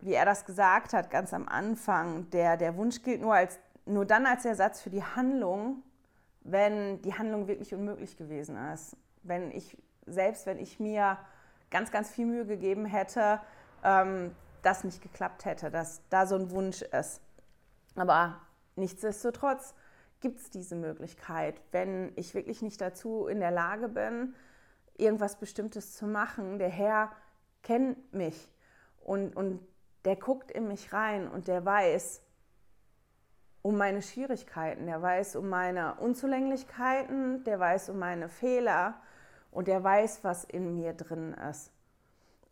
wie 0.00 0.14
er 0.14 0.24
das 0.24 0.44
gesagt 0.44 0.92
hat, 0.92 1.10
ganz 1.10 1.32
am 1.32 1.48
Anfang, 1.48 2.28
der, 2.30 2.56
der 2.56 2.76
Wunsch 2.76 3.02
gilt 3.02 3.20
nur, 3.20 3.34
als, 3.34 3.58
nur 3.86 4.04
dann 4.04 4.26
als 4.26 4.44
Ersatz 4.44 4.80
für 4.80 4.90
die 4.90 5.02
Handlung, 5.02 5.82
wenn 6.42 7.00
die 7.02 7.14
Handlung 7.14 7.46
wirklich 7.46 7.72
unmöglich 7.74 8.16
gewesen 8.16 8.56
ist. 8.72 8.96
Wenn 9.22 9.52
ich, 9.52 9.76
selbst 10.06 10.46
wenn 10.46 10.58
ich 10.58 10.80
mir 10.80 11.18
ganz, 11.72 11.90
ganz 11.90 12.10
viel 12.10 12.26
Mühe 12.26 12.46
gegeben 12.46 12.84
hätte, 12.84 13.40
ähm, 13.82 14.36
das 14.62 14.84
nicht 14.84 15.02
geklappt 15.02 15.44
hätte, 15.44 15.70
dass 15.72 16.02
da 16.08 16.26
so 16.26 16.36
ein 16.36 16.52
Wunsch 16.52 16.82
ist. 16.82 17.20
Aber 17.96 18.40
nichtsdestotrotz 18.76 19.74
gibt 20.20 20.38
es 20.38 20.50
diese 20.50 20.76
Möglichkeit, 20.76 21.60
wenn 21.72 22.12
ich 22.14 22.34
wirklich 22.34 22.62
nicht 22.62 22.80
dazu 22.80 23.26
in 23.26 23.40
der 23.40 23.50
Lage 23.50 23.88
bin, 23.88 24.34
irgendwas 24.96 25.36
Bestimmtes 25.36 25.96
zu 25.96 26.06
machen. 26.06 26.60
Der 26.60 26.68
Herr 26.68 27.10
kennt 27.62 28.14
mich 28.14 28.52
und, 29.00 29.34
und 29.34 29.60
der 30.04 30.16
guckt 30.16 30.50
in 30.52 30.68
mich 30.68 30.92
rein 30.92 31.28
und 31.28 31.48
der 31.48 31.64
weiß 31.64 32.22
um 33.62 33.76
meine 33.76 34.02
Schwierigkeiten, 34.02 34.86
der 34.86 35.00
weiß 35.00 35.36
um 35.36 35.48
meine 35.48 35.94
Unzulänglichkeiten, 35.96 37.44
der 37.44 37.60
weiß 37.60 37.90
um 37.90 37.98
meine 37.98 38.28
Fehler 38.28 39.00
und 39.52 39.68
der 39.68 39.84
weiß, 39.84 40.24
was 40.24 40.44
in 40.44 40.74
mir 40.74 40.94
drin 40.94 41.34
ist. 41.34 41.70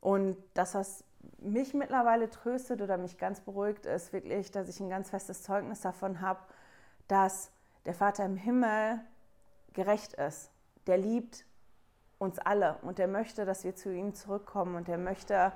Und 0.01 0.37
das, 0.55 0.75
was 0.75 1.05
mich 1.39 1.75
mittlerweile 1.75 2.31
tröstet 2.31 2.81
oder 2.81 2.97
mich 2.97 3.19
ganz 3.19 3.41
beruhigt, 3.41 3.87
ist 3.87 4.13
wirklich, 4.13 4.51
dass 4.51 4.69
ich 4.69 4.81
ein 4.81 4.89
ganz 4.89 5.11
festes 5.11 5.43
Zeugnis 5.43 5.81
davon 5.81 6.21
habe, 6.21 6.41
dass 7.09 7.51
der 7.85 7.95
Vater 7.95 8.25
im 8.25 8.37
Himmel 8.37 9.01
gerecht 9.73 10.15
ist. 10.15 10.51
Der 10.87 10.99
liebt 10.99 11.45
uns 12.19 12.39
alle 12.39 12.77
und 12.83 12.99
der 12.99 13.09
möchte, 13.09 13.45
dass 13.45 13.65
wir 13.65 13.75
zu 13.75 13.93
ihm 13.93 14.15
zurückkommen 14.15 14.77
und 14.77 14.89
der 14.89 14.99
möchte 14.99 15.53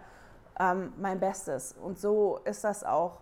ähm, 0.58 0.92
mein 0.98 1.20
Bestes. 1.20 1.72
Und 1.72 1.98
so 1.98 2.38
ist 2.44 2.64
das 2.64 2.84
auch, 2.84 3.20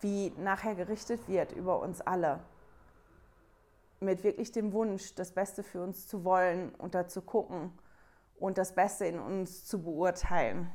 wie 0.00 0.32
nachher 0.38 0.74
gerichtet 0.74 1.28
wird 1.28 1.52
über 1.52 1.80
uns 1.80 2.00
alle. 2.00 2.40
Mit 4.00 4.24
wirklich 4.24 4.50
dem 4.52 4.72
Wunsch, 4.72 5.14
das 5.14 5.32
Beste 5.32 5.62
für 5.62 5.82
uns 5.82 6.08
zu 6.08 6.24
wollen 6.24 6.74
und 6.76 6.94
da 6.94 7.06
zu 7.06 7.22
gucken 7.22 7.72
und 8.38 8.56
das 8.56 8.74
Beste 8.74 9.04
in 9.04 9.20
uns 9.20 9.66
zu 9.66 9.82
beurteilen. 9.82 10.70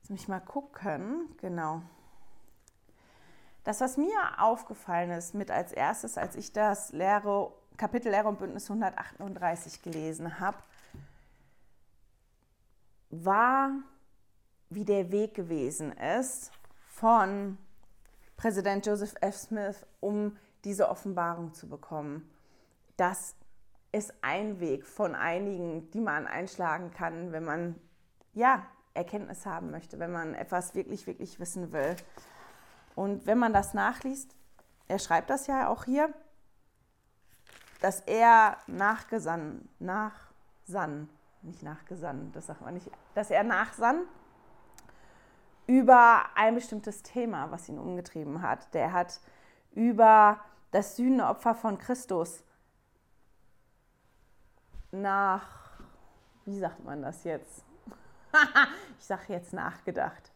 Lass 0.00 0.10
mich 0.10 0.28
mal 0.28 0.40
gucken. 0.40 1.34
Genau. 1.40 1.82
Das, 3.64 3.80
was 3.80 3.96
mir 3.96 4.18
aufgefallen 4.38 5.12
ist, 5.12 5.34
mit 5.34 5.50
als 5.52 5.72
erstes, 5.72 6.18
als 6.18 6.34
ich 6.34 6.52
das 6.52 6.92
Lehre, 6.92 7.52
Kapitel 7.76 8.10
Lehre 8.10 8.28
und 8.28 8.40
Bündnis 8.40 8.68
138 8.68 9.82
gelesen 9.82 10.40
habe, 10.40 10.58
war, 13.10 13.70
wie 14.70 14.84
der 14.84 15.12
Weg 15.12 15.34
gewesen 15.34 15.92
ist 15.92 16.50
von 16.88 17.58
Präsident 18.36 18.84
Joseph 18.84 19.14
F. 19.20 19.36
Smith, 19.36 19.86
um 20.00 20.36
diese 20.64 20.88
Offenbarung 20.88 21.54
zu 21.54 21.68
bekommen. 21.68 22.30
Das 22.96 23.34
ist 23.92 24.14
ein 24.22 24.60
Weg 24.60 24.86
von 24.86 25.14
einigen, 25.14 25.90
die 25.90 26.00
man 26.00 26.26
einschlagen 26.26 26.90
kann, 26.90 27.32
wenn 27.32 27.44
man 27.44 27.74
ja 28.32 28.66
Erkenntnis 28.94 29.46
haben 29.46 29.70
möchte, 29.70 29.98
wenn 29.98 30.12
man 30.12 30.34
etwas 30.34 30.74
wirklich, 30.74 31.06
wirklich 31.06 31.40
wissen 31.40 31.72
will. 31.72 31.96
Und 32.94 33.26
wenn 33.26 33.38
man 33.38 33.52
das 33.52 33.74
nachliest, 33.74 34.34
er 34.88 34.98
schreibt 34.98 35.30
das 35.30 35.46
ja 35.46 35.68
auch 35.68 35.84
hier, 35.84 36.12
dass 37.80 38.00
er 38.00 38.58
nachgesann, 38.66 39.68
nachsann, 39.78 41.08
nicht 41.42 41.62
nachgesann, 41.62 42.30
das 42.32 42.46
sagt 42.46 42.60
man 42.60 42.74
nicht, 42.74 42.90
dass 43.14 43.30
er 43.30 43.42
nachsann 43.42 44.02
über 45.66 46.24
ein 46.34 46.54
bestimmtes 46.54 47.02
Thema, 47.02 47.50
was 47.50 47.68
ihn 47.68 47.78
umgetrieben 47.78 48.42
hat. 48.42 48.72
Der 48.74 48.92
hat 48.92 49.20
über 49.72 50.40
das 50.72 50.96
Sühneopfer 50.96 51.54
von 51.54 51.78
Christus 51.78 52.42
nach, 54.90 55.46
wie 56.44 56.58
sagt 56.58 56.84
man 56.84 57.02
das 57.02 57.22
jetzt? 57.24 57.64
ich 58.98 59.04
sage 59.04 59.24
jetzt 59.28 59.52
nachgedacht. 59.52 60.32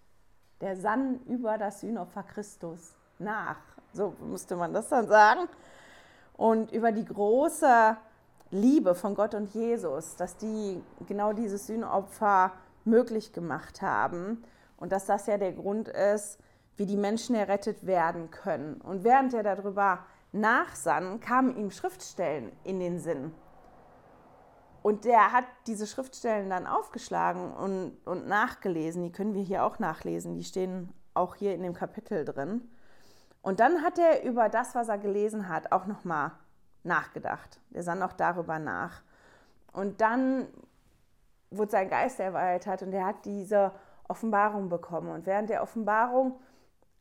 Der 0.61 0.77
sann 0.77 1.21
über 1.27 1.59
das 1.59 1.81
Sühnopfer 1.81 2.23
Christus 2.23 2.95
nach. 3.19 3.59
So 3.93 4.15
musste 4.21 4.57
man 4.57 4.73
das 4.73 4.89
dann 4.89 5.09
sagen. 5.09 5.49
Und 6.37 6.71
über 6.71 6.93
die 6.93 7.05
große 7.05 7.97
Liebe 8.51 8.95
von 8.95 9.15
Gott 9.15 9.35
und 9.35 9.53
Jesus, 9.55 10.17
dass 10.17 10.37
die 10.37 10.83
genau 11.07 11.33
dieses 11.33 11.67
Sühnopfer 11.67 12.53
möglich 12.85 13.33
gemacht 13.33 13.81
haben 13.83 14.45
und 14.77 14.93
dass 14.93 15.07
das 15.07 15.27
ja 15.27 15.39
der 15.39 15.53
Grund 15.53 15.89
ist, 15.89 16.39
wie 16.77 16.87
die 16.87 16.99
Menschen 16.99 17.35
errettet 17.35 17.87
werden 17.87 18.31
können. 18.31 18.81
Und 18.83 19.03
während 19.03 19.33
er 19.33 19.43
darüber 19.43 20.05
nachsann, 20.33 21.21
kamen 21.21 21.57
ihm 21.57 21.71
Schriftstellen 21.71 22.53
in 22.65 22.81
den 22.81 22.99
Sinn. 22.99 23.35
Und 24.83 25.05
der 25.05 25.33
hat 25.33 25.47
diese 25.67 25.87
Schriftstellen 25.87 26.49
dann 26.49 26.67
aufgeschlagen 26.67 27.53
und, 27.53 27.97
und 28.07 28.29
nachgelesen. 28.29 29.03
Die 29.03 29.11
können 29.11 29.35
wir 29.35 29.43
hier 29.43 29.65
auch 29.65 29.81
nachlesen. 29.81 30.35
Die 30.35 30.45
stehen 30.45 30.93
auch 31.13 31.35
hier 31.35 31.55
in 31.55 31.63
dem 31.63 31.75
Kapitel 31.75 32.25
drin. 32.25 32.71
Und 33.43 33.59
dann 33.59 33.83
hat 33.83 33.99
er 33.99 34.23
über 34.23 34.49
das, 34.49 34.75
was 34.75 34.89
er 34.89 34.99
gelesen 34.99 35.49
hat, 35.49 35.73
auch 35.73 35.87
nochmal 35.87 36.33
nachgedacht. 36.85 37.61
Der 37.71 37.83
sann 37.83 38.03
auch 38.03 38.13
darüber 38.13 38.59
nach. 38.59 39.03
Und 39.73 40.01
dann 40.01 40.47
wurde 41.51 41.73
sein 41.73 41.89
Geist 41.89 42.21
erweitert 42.21 42.83
und 42.83 42.93
er 42.93 43.07
hat 43.07 43.25
diese 43.25 43.73
Offenbarung 44.09 44.69
bekommen. 44.69 45.09
Und 45.11 45.27
während 45.27 45.51
der 45.51 45.63
Offenbarung 45.63 46.39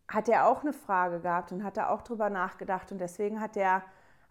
hat 0.08 0.30
er 0.30 0.48
auch 0.48 0.62
eine 0.62 0.74
Frage 0.74 1.20
gehabt 1.20 1.52
und 1.52 1.64
hat 1.64 1.78
da 1.78 1.90
auch 1.90 2.02
drüber 2.02 2.30
nachgedacht. 2.30 2.92
Und 2.92 3.00
deswegen 3.00 3.42
hat 3.42 3.58
er 3.58 3.84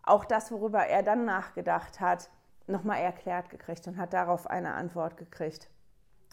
auch 0.02 0.24
das, 0.24 0.52
worüber 0.52 0.86
er 0.86 1.02
dann 1.02 1.24
nachgedacht 1.24 2.00
hat, 2.00 2.30
nochmal 2.66 3.00
erklärt 3.00 3.50
gekriegt 3.50 3.86
und 3.86 3.96
hat 3.96 4.12
darauf 4.12 4.46
eine 4.46 4.74
Antwort 4.74 5.16
gekriegt. 5.16 5.70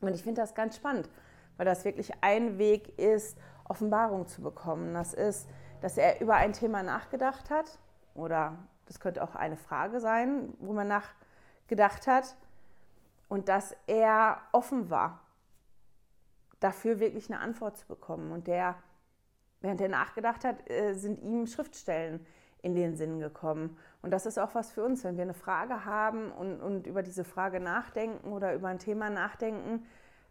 Und 0.02 0.14
ich 0.14 0.24
finde 0.24 0.42
das 0.42 0.56
ganz 0.56 0.76
spannend, 0.76 1.10
weil 1.58 1.66
das 1.66 1.86
wirklich 1.86 2.12
ein 2.22 2.58
Weg 2.58 2.98
ist, 3.00 3.38
Offenbarung 3.66 4.28
zu 4.28 4.42
bekommen. 4.42 4.94
Das 4.94 5.14
ist, 5.14 5.48
dass 5.82 5.98
er 5.98 6.22
über 6.22 6.36
ein 6.36 6.54
Thema 6.54 6.84
nachgedacht 6.84 7.50
hat 7.50 7.80
oder 8.14 8.58
das 8.86 9.00
könnte 9.00 9.24
auch 9.24 9.36
eine 9.36 9.58
Frage 9.58 10.00
sein, 10.00 10.54
wo 10.60 10.74
man 10.74 10.88
nachgedacht 10.88 12.08
hat 12.08 12.36
und 13.30 13.48
dass 13.48 13.76
er 13.88 14.42
offen 14.52 14.90
war, 14.90 15.22
dafür 16.60 17.00
wirklich 17.00 17.32
eine 17.32 17.40
Antwort 17.40 17.78
zu 17.78 17.88
bekommen. 17.88 18.32
Und 18.32 18.48
der, 18.48 18.76
während 19.62 19.82
er 19.82 19.90
nachgedacht 19.90 20.44
hat, 20.44 20.70
äh, 20.70 20.94
sind 20.94 21.22
ihm 21.22 21.48
Schriftstellen 21.48 22.26
in 22.62 22.76
den 22.76 22.96
Sinn 22.96 23.20
gekommen. 23.20 23.78
Und 24.02 24.12
das 24.12 24.26
ist 24.26 24.38
auch 24.38 24.54
was 24.56 24.72
für 24.72 24.84
uns, 24.84 25.04
wenn 25.04 25.16
wir 25.16 25.24
eine 25.24 25.34
Frage 25.34 25.86
haben 25.86 26.32
und, 26.32 26.62
und 26.62 26.88
über 26.88 27.04
diese 27.04 27.24
Frage 27.24 27.60
nachdenken 27.60 28.32
oder 28.32 28.54
über 28.54 28.68
ein 28.68 28.80
Thema 28.80 29.10
nachdenken, 29.10 29.86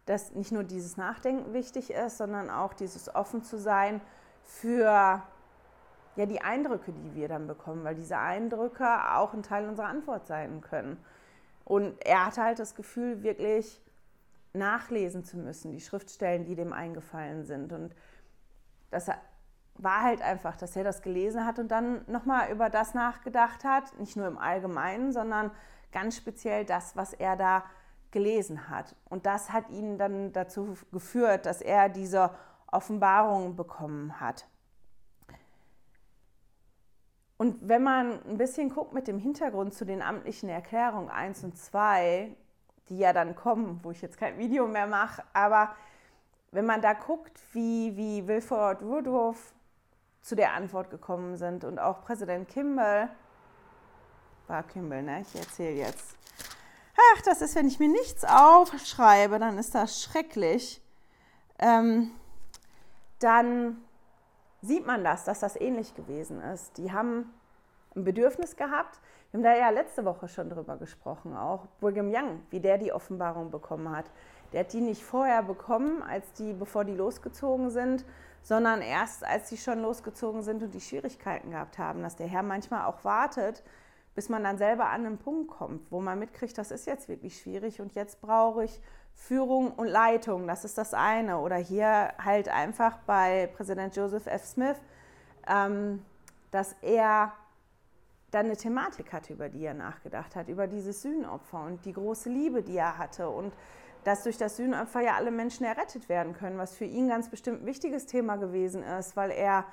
dass 0.05 0.31
nicht 0.33 0.51
nur 0.51 0.63
dieses 0.63 0.97
Nachdenken 0.97 1.53
wichtig 1.53 1.91
ist, 1.91 2.17
sondern 2.17 2.49
auch 2.49 2.73
dieses 2.73 3.13
offen 3.13 3.43
zu 3.43 3.57
sein 3.57 4.01
für 4.43 5.21
ja, 6.15 6.25
die 6.25 6.41
Eindrücke, 6.41 6.91
die 6.91 7.15
wir 7.15 7.27
dann 7.27 7.47
bekommen, 7.47 7.83
weil 7.83 7.95
diese 7.95 8.17
Eindrücke 8.17 8.85
auch 9.15 9.33
ein 9.33 9.43
Teil 9.43 9.67
unserer 9.67 9.87
Antwort 9.87 10.27
sein 10.27 10.61
können. 10.61 10.97
Und 11.63 11.93
er 12.05 12.25
hatte 12.25 12.43
halt 12.43 12.59
das 12.59 12.75
Gefühl, 12.75 13.23
wirklich 13.23 13.81
nachlesen 14.53 15.23
zu 15.23 15.37
müssen, 15.37 15.71
die 15.71 15.79
Schriftstellen, 15.79 16.43
die 16.43 16.55
dem 16.55 16.73
eingefallen 16.73 17.45
sind. 17.45 17.71
Und 17.71 17.95
das 18.91 19.09
war 19.75 20.03
halt 20.03 20.21
einfach, 20.21 20.55
dass 20.57 20.75
er 20.75 20.83
das 20.83 21.01
gelesen 21.01 21.45
hat 21.45 21.57
und 21.57 21.69
dann 21.69 22.03
nochmal 22.07 22.51
über 22.51 22.69
das 22.69 22.93
nachgedacht 22.93 23.63
hat, 23.63 23.97
nicht 23.99 24.15
nur 24.15 24.27
im 24.27 24.37
Allgemeinen, 24.37 25.11
sondern 25.11 25.51
ganz 25.91 26.17
speziell 26.17 26.65
das, 26.65 26.95
was 26.95 27.13
er 27.13 27.35
da 27.35 27.63
gelesen 28.11 28.69
hat. 28.69 28.95
Und 29.09 29.25
das 29.25 29.51
hat 29.51 29.69
ihn 29.69 29.97
dann 29.97 30.33
dazu 30.33 30.75
geführt, 30.91 31.45
dass 31.45 31.61
er 31.61 31.89
diese 31.89 32.31
Offenbarung 32.67 33.55
bekommen 33.55 34.19
hat. 34.19 34.47
Und 37.37 37.57
wenn 37.67 37.81
man 37.81 38.23
ein 38.27 38.37
bisschen 38.37 38.69
guckt 38.69 38.93
mit 38.93 39.07
dem 39.07 39.17
Hintergrund 39.17 39.73
zu 39.73 39.83
den 39.83 40.03
amtlichen 40.03 40.47
Erklärungen 40.47 41.09
1 41.09 41.43
und 41.43 41.57
2, 41.57 42.35
die 42.89 42.99
ja 42.99 43.13
dann 43.13 43.35
kommen, 43.35 43.79
wo 43.81 43.89
ich 43.89 44.01
jetzt 44.01 44.17
kein 44.19 44.37
Video 44.37 44.67
mehr 44.67 44.85
mache, 44.85 45.23
aber 45.33 45.73
wenn 46.51 46.65
man 46.65 46.81
da 46.81 46.93
guckt, 46.93 47.39
wie, 47.53 47.95
wie 47.95 48.27
Wilford 48.27 48.83
Woodruff 48.83 49.53
zu 50.21 50.35
der 50.35 50.53
Antwort 50.53 50.89
gekommen 50.89 51.37
sind 51.37 51.63
und 51.63 51.79
auch 51.79 52.03
Präsident 52.03 52.49
Kimball, 52.49 53.09
war 54.47 54.63
Kimball, 54.63 55.01
ne? 55.01 55.21
Ich 55.21 55.33
erzähle 55.35 55.77
jetzt. 55.77 56.17
Ach, 57.13 57.21
das 57.21 57.41
ist, 57.41 57.55
wenn 57.55 57.67
ich 57.67 57.79
mir 57.79 57.87
nichts 57.87 58.25
aufschreibe, 58.25 59.39
dann 59.39 59.57
ist 59.57 59.73
das 59.73 60.03
schrecklich. 60.03 60.81
Ähm, 61.57 62.11
dann 63.19 63.81
sieht 64.61 64.85
man 64.85 65.03
das, 65.03 65.23
dass 65.23 65.39
das 65.39 65.55
ähnlich 65.55 65.95
gewesen 65.95 66.41
ist. 66.41 66.77
Die 66.77 66.91
haben 66.91 67.33
ein 67.95 68.03
Bedürfnis 68.03 68.57
gehabt. 68.57 68.99
Wir 69.31 69.37
haben 69.37 69.43
da 69.43 69.55
ja 69.55 69.69
letzte 69.69 70.03
Woche 70.03 70.27
schon 70.27 70.49
drüber 70.49 70.75
gesprochen, 70.75 71.35
auch 71.35 71.67
Brigham 71.79 72.13
Young, 72.13 72.43
wie 72.49 72.59
der 72.59 72.77
die 72.77 72.91
Offenbarung 72.91 73.51
bekommen 73.51 73.95
hat. 73.95 74.05
Der 74.53 74.61
hat 74.61 74.73
die 74.73 74.81
nicht 74.81 75.03
vorher 75.03 75.43
bekommen, 75.43 76.01
als 76.01 76.31
die, 76.33 76.53
bevor 76.53 76.83
die 76.83 76.95
losgezogen 76.95 77.69
sind, 77.69 78.05
sondern 78.43 78.81
erst 78.81 79.23
als 79.23 79.49
sie 79.49 79.57
schon 79.57 79.81
losgezogen 79.81 80.43
sind 80.43 80.63
und 80.63 80.73
die 80.73 80.81
Schwierigkeiten 80.81 81.51
gehabt 81.51 81.77
haben, 81.77 82.01
dass 82.01 82.15
der 82.15 82.27
Herr 82.27 82.43
manchmal 82.43 82.85
auch 82.85 83.03
wartet, 83.03 83.63
bis 84.15 84.29
man 84.29 84.43
dann 84.43 84.57
selber 84.57 84.89
an 84.89 85.05
einen 85.05 85.17
Punkt 85.17 85.49
kommt, 85.49 85.91
wo 85.91 86.01
man 86.01 86.19
mitkriegt, 86.19 86.57
das 86.57 86.71
ist 86.71 86.85
jetzt 86.85 87.07
wirklich 87.07 87.39
schwierig 87.39 87.79
und 87.79 87.93
jetzt 87.93 88.19
brauche 88.21 88.65
ich 88.65 88.81
Führung 89.13 89.71
und 89.71 89.87
Leitung, 89.87 90.47
das 90.47 90.65
ist 90.65 90.77
das 90.77 90.93
eine. 90.93 91.39
Oder 91.39 91.57
hier 91.57 92.13
halt 92.17 92.49
einfach 92.49 92.97
bei 93.05 93.49
Präsident 93.55 93.95
Joseph 93.95 94.27
F. 94.27 94.45
Smith, 94.45 94.77
ähm, 95.47 96.03
dass 96.49 96.75
er 96.81 97.31
dann 98.31 98.45
eine 98.45 98.57
Thematik 98.57 99.13
hatte, 99.13 99.33
über 99.33 99.49
die 99.49 99.63
er 99.63 99.73
nachgedacht 99.73 100.35
hat, 100.35 100.47
über 100.47 100.67
dieses 100.67 101.01
Sühnopfer 101.01 101.63
und 101.63 101.85
die 101.85 101.93
große 101.93 102.29
Liebe, 102.29 102.63
die 102.63 102.77
er 102.77 102.97
hatte 102.97 103.29
und 103.29 103.53
dass 104.03 104.23
durch 104.23 104.37
das 104.37 104.57
Sühnopfer 104.57 105.01
ja 105.01 105.15
alle 105.15 105.31
Menschen 105.31 105.65
errettet 105.65 106.09
werden 106.09 106.33
können, 106.33 106.57
was 106.57 106.75
für 106.75 106.85
ihn 106.85 107.07
ganz 107.07 107.29
bestimmt 107.29 107.61
ein 107.61 107.65
wichtiges 107.65 108.05
Thema 108.05 108.37
gewesen 108.37 108.83
ist, 108.83 109.15
weil 109.15 109.31
er 109.31 109.65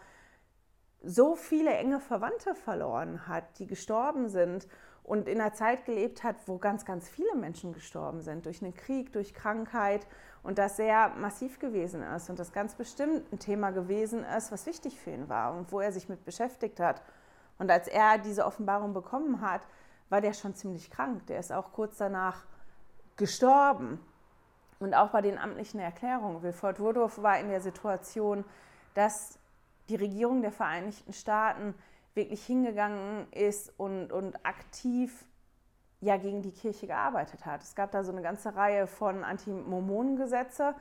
so 1.02 1.36
viele 1.36 1.70
enge 1.70 2.00
Verwandte 2.00 2.54
verloren 2.54 3.28
hat, 3.28 3.58
die 3.58 3.66
gestorben 3.66 4.28
sind 4.28 4.66
und 5.02 5.28
in 5.28 5.40
einer 5.40 5.54
Zeit 5.54 5.84
gelebt 5.84 6.22
hat, 6.22 6.36
wo 6.46 6.58
ganz, 6.58 6.84
ganz 6.84 7.08
viele 7.08 7.34
Menschen 7.34 7.72
gestorben 7.72 8.20
sind, 8.20 8.46
durch 8.46 8.62
einen 8.62 8.74
Krieg, 8.74 9.12
durch 9.12 9.32
Krankheit 9.32 10.06
und 10.42 10.58
das 10.58 10.76
sehr 10.76 11.10
massiv 11.10 11.58
gewesen 11.58 12.02
ist 12.02 12.28
und 12.28 12.38
das 12.38 12.52
ganz 12.52 12.74
bestimmt 12.74 13.32
ein 13.32 13.38
Thema 13.38 13.70
gewesen 13.70 14.24
ist, 14.24 14.52
was 14.52 14.66
wichtig 14.66 14.98
für 15.00 15.10
ihn 15.10 15.28
war 15.28 15.56
und 15.56 15.72
wo 15.72 15.80
er 15.80 15.92
sich 15.92 16.08
mit 16.08 16.24
beschäftigt 16.24 16.78
hat. 16.80 17.02
Und 17.58 17.70
als 17.70 17.88
er 17.88 18.18
diese 18.18 18.44
Offenbarung 18.44 18.92
bekommen 18.92 19.40
hat, 19.40 19.62
war 20.10 20.20
der 20.20 20.32
schon 20.32 20.54
ziemlich 20.54 20.90
krank. 20.90 21.26
Der 21.26 21.40
ist 21.40 21.52
auch 21.52 21.72
kurz 21.72 21.96
danach 21.96 22.44
gestorben. 23.16 24.00
Und 24.78 24.94
auch 24.94 25.10
bei 25.10 25.22
den 25.22 25.38
amtlichen 25.38 25.80
Erklärungen. 25.80 26.42
Wilford 26.42 26.78
Woodruff 26.80 27.22
war 27.22 27.38
in 27.38 27.48
der 27.48 27.60
Situation, 27.60 28.44
dass 28.94 29.38
die 29.88 29.96
Regierung 29.96 30.42
der 30.42 30.52
Vereinigten 30.52 31.12
Staaten 31.12 31.74
wirklich 32.14 32.44
hingegangen 32.44 33.26
ist 33.32 33.72
und, 33.78 34.12
und 34.12 34.44
aktiv 34.44 35.24
ja 36.00 36.16
gegen 36.16 36.42
die 36.42 36.52
Kirche 36.52 36.86
gearbeitet 36.86 37.44
hat. 37.46 37.62
Es 37.62 37.74
gab 37.74 37.90
da 37.90 38.04
so 38.04 38.12
eine 38.12 38.22
ganze 38.22 38.54
Reihe 38.54 38.86
von 38.86 39.24
Anti-Mormonen-Gesetze 39.24 40.74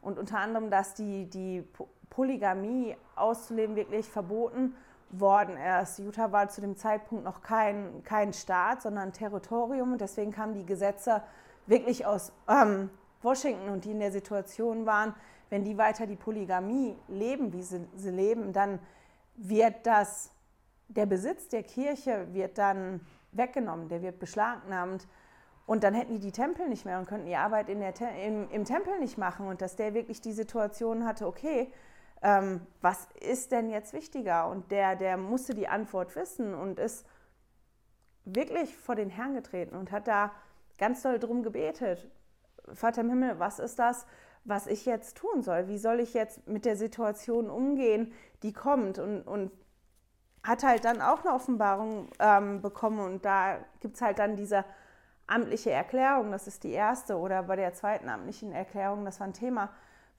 und 0.00 0.18
unter 0.18 0.38
anderem, 0.38 0.70
dass 0.70 0.94
die, 0.94 1.28
die 1.28 1.66
Polygamie 2.10 2.96
auszuleben 3.16 3.76
wirklich 3.76 4.08
verboten 4.08 4.74
worden 5.10 5.56
ist. 5.56 5.98
Utah 5.98 6.32
war 6.32 6.48
zu 6.48 6.60
dem 6.60 6.76
Zeitpunkt 6.76 7.24
noch 7.24 7.42
kein, 7.42 8.02
kein 8.02 8.32
Staat, 8.32 8.82
sondern 8.82 9.08
ein 9.08 9.12
Territorium 9.12 9.92
und 9.92 10.00
deswegen 10.00 10.32
kamen 10.32 10.54
die 10.54 10.66
Gesetze 10.66 11.22
wirklich 11.66 12.06
aus 12.06 12.32
ähm, 12.48 12.90
Washington 13.24 13.68
und 13.68 13.84
die 13.84 13.90
in 13.90 14.00
der 14.00 14.12
Situation 14.12 14.86
waren, 14.86 15.14
wenn 15.50 15.64
die 15.64 15.76
weiter 15.76 16.06
die 16.06 16.16
Polygamie 16.16 16.96
leben, 17.08 17.52
wie 17.52 17.62
sie, 17.62 17.86
sie 17.94 18.10
leben, 18.10 18.52
dann 18.52 18.78
wird 19.36 19.86
das, 19.86 20.30
der 20.88 21.06
Besitz 21.06 21.48
der 21.48 21.62
Kirche 21.62 22.26
wird 22.32 22.58
dann 22.58 23.00
weggenommen, 23.32 23.88
der 23.88 24.02
wird 24.02 24.18
beschlagnahmt. 24.18 25.06
Und 25.66 25.84
dann 25.84 25.94
hätten 25.94 26.14
die 26.14 26.20
die 26.20 26.32
Tempel 26.32 26.68
nicht 26.68 26.84
mehr 26.84 26.98
und 26.98 27.06
könnten 27.06 27.26
die 27.26 27.36
Arbeit 27.36 27.68
in 27.68 27.80
der, 27.80 27.94
im, 28.24 28.50
im 28.50 28.64
Tempel 28.64 28.98
nicht 28.98 29.16
machen. 29.16 29.46
Und 29.46 29.62
dass 29.62 29.76
der 29.76 29.94
wirklich 29.94 30.20
die 30.20 30.32
Situation 30.32 31.04
hatte, 31.04 31.26
okay, 31.26 31.72
ähm, 32.22 32.66
was 32.80 33.08
ist 33.20 33.52
denn 33.52 33.70
jetzt 33.70 33.92
wichtiger? 33.92 34.48
Und 34.48 34.70
der, 34.70 34.96
der 34.96 35.16
musste 35.16 35.54
die 35.54 35.68
Antwort 35.68 36.14
wissen 36.16 36.54
und 36.54 36.78
ist 36.78 37.06
wirklich 38.24 38.76
vor 38.76 38.94
den 38.94 39.10
Herrn 39.10 39.34
getreten 39.34 39.76
und 39.76 39.92
hat 39.92 40.08
da 40.08 40.32
ganz 40.78 41.02
doll 41.02 41.18
drum 41.18 41.42
gebetet. 41.42 42.08
Vater 42.72 43.02
im 43.02 43.10
Himmel, 43.10 43.38
was 43.38 43.58
ist 43.58 43.78
das, 43.78 44.06
was 44.44 44.66
ich 44.66 44.86
jetzt 44.86 45.16
tun 45.16 45.42
soll? 45.42 45.68
Wie 45.68 45.78
soll 45.78 46.00
ich 46.00 46.14
jetzt 46.14 46.46
mit 46.48 46.64
der 46.64 46.76
Situation 46.76 47.48
umgehen, 47.50 48.12
die 48.42 48.52
kommt? 48.52 48.98
Und, 48.98 49.22
und 49.22 49.50
hat 50.42 50.64
halt 50.64 50.84
dann 50.84 51.00
auch 51.00 51.24
eine 51.24 51.34
Offenbarung 51.34 52.08
ähm, 52.18 52.62
bekommen 52.62 53.00
und 53.00 53.24
da 53.24 53.58
gibt 53.80 53.96
es 53.96 54.02
halt 54.02 54.18
dann 54.18 54.36
diese 54.36 54.64
amtliche 55.26 55.70
Erklärung, 55.70 56.32
das 56.32 56.46
ist 56.46 56.64
die 56.64 56.72
erste, 56.72 57.16
oder 57.16 57.44
bei 57.44 57.56
der 57.56 57.72
zweiten 57.74 58.08
amtlichen 58.08 58.52
Erklärung, 58.52 59.04
das 59.04 59.20
war 59.20 59.28
ein 59.28 59.32
Thema, 59.32 59.70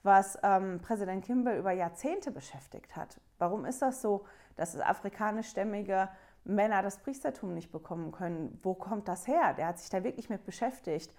was 0.02 0.38
ähm, 0.42 0.80
Präsident 0.80 1.24
Kimball 1.24 1.58
über 1.58 1.72
Jahrzehnte 1.72 2.30
beschäftigt 2.30 2.96
hat. 2.96 3.20
Warum 3.38 3.64
ist 3.64 3.82
das 3.82 4.02
so, 4.02 4.24
dass 4.56 4.78
afrikanischstämmige 4.78 6.08
Männer 6.44 6.82
das 6.82 6.98
Priestertum 6.98 7.54
nicht 7.54 7.72
bekommen 7.72 8.12
können? 8.12 8.58
Wo 8.62 8.74
kommt 8.74 9.08
das 9.08 9.26
her? 9.26 9.54
Der 9.54 9.66
hat 9.68 9.78
sich 9.78 9.88
da 9.88 10.04
wirklich 10.04 10.28
mit 10.28 10.44
beschäftigt. 10.44 11.14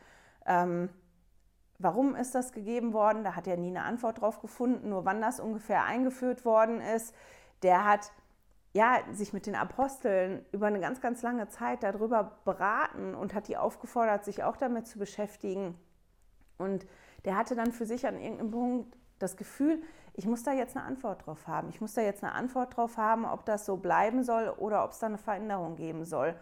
Ähm, 0.45 0.89
warum 1.79 2.15
ist 2.15 2.35
das 2.35 2.51
gegeben 2.51 2.93
worden? 2.93 3.23
Da 3.23 3.35
hat 3.35 3.47
er 3.47 3.57
nie 3.57 3.69
eine 3.69 3.83
Antwort 3.83 4.21
drauf 4.21 4.41
gefunden, 4.41 4.89
nur 4.89 5.05
wann 5.05 5.21
das 5.21 5.39
ungefähr 5.39 5.83
eingeführt 5.83 6.45
worden 6.45 6.81
ist. 6.81 7.13
Der 7.63 7.85
hat 7.85 8.11
ja, 8.73 8.99
sich 9.13 9.31
mit 9.31 9.45
den 9.45 9.55
Aposteln 9.55 10.45
über 10.51 10.67
eine 10.67 10.81
ganz, 10.81 10.99
ganz 10.99 11.21
lange 11.21 11.47
Zeit 11.47 11.81
darüber 11.81 12.37
beraten 12.43 13.15
und 13.15 13.33
hat 13.33 13.47
die 13.47 13.55
aufgefordert, 13.55 14.25
sich 14.25 14.43
auch 14.43 14.57
damit 14.57 14.85
zu 14.85 14.99
beschäftigen. 14.99 15.79
Und 16.57 16.85
der 17.23 17.37
hatte 17.37 17.55
dann 17.55 17.71
für 17.71 17.85
sich 17.85 18.05
an 18.05 18.19
irgendeinem 18.19 18.51
Punkt 18.51 18.97
das 19.17 19.37
Gefühl, 19.37 19.81
ich 20.13 20.25
muss 20.25 20.43
da 20.43 20.51
jetzt 20.51 20.75
eine 20.75 20.85
Antwort 20.85 21.25
drauf 21.25 21.47
haben. 21.47 21.69
Ich 21.69 21.79
muss 21.79 21.93
da 21.93 22.01
jetzt 22.01 22.21
eine 22.21 22.33
Antwort 22.33 22.75
drauf 22.75 22.97
haben, 22.97 23.25
ob 23.25 23.45
das 23.45 23.65
so 23.65 23.77
bleiben 23.77 24.23
soll 24.23 24.49
oder 24.49 24.83
ob 24.83 24.91
es 24.91 24.99
da 24.99 25.07
eine 25.07 25.17
Veränderung 25.17 25.77
geben 25.77 26.03
soll. 26.03 26.35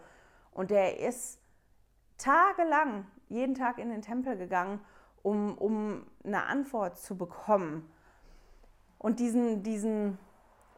Und 0.50 0.70
der 0.70 1.00
ist 1.00 1.40
tagelang 2.18 3.06
jeden 3.28 3.54
Tag 3.54 3.78
in 3.78 3.90
den 3.90 4.02
Tempel 4.02 4.36
gegangen, 4.36 4.80
um, 5.24 5.56
um 5.56 6.06
eine 6.22 6.46
Antwort 6.46 6.98
zu 6.98 7.16
bekommen. 7.16 7.90
Und 8.98 9.18
diesen, 9.18 9.62
diesen 9.62 10.18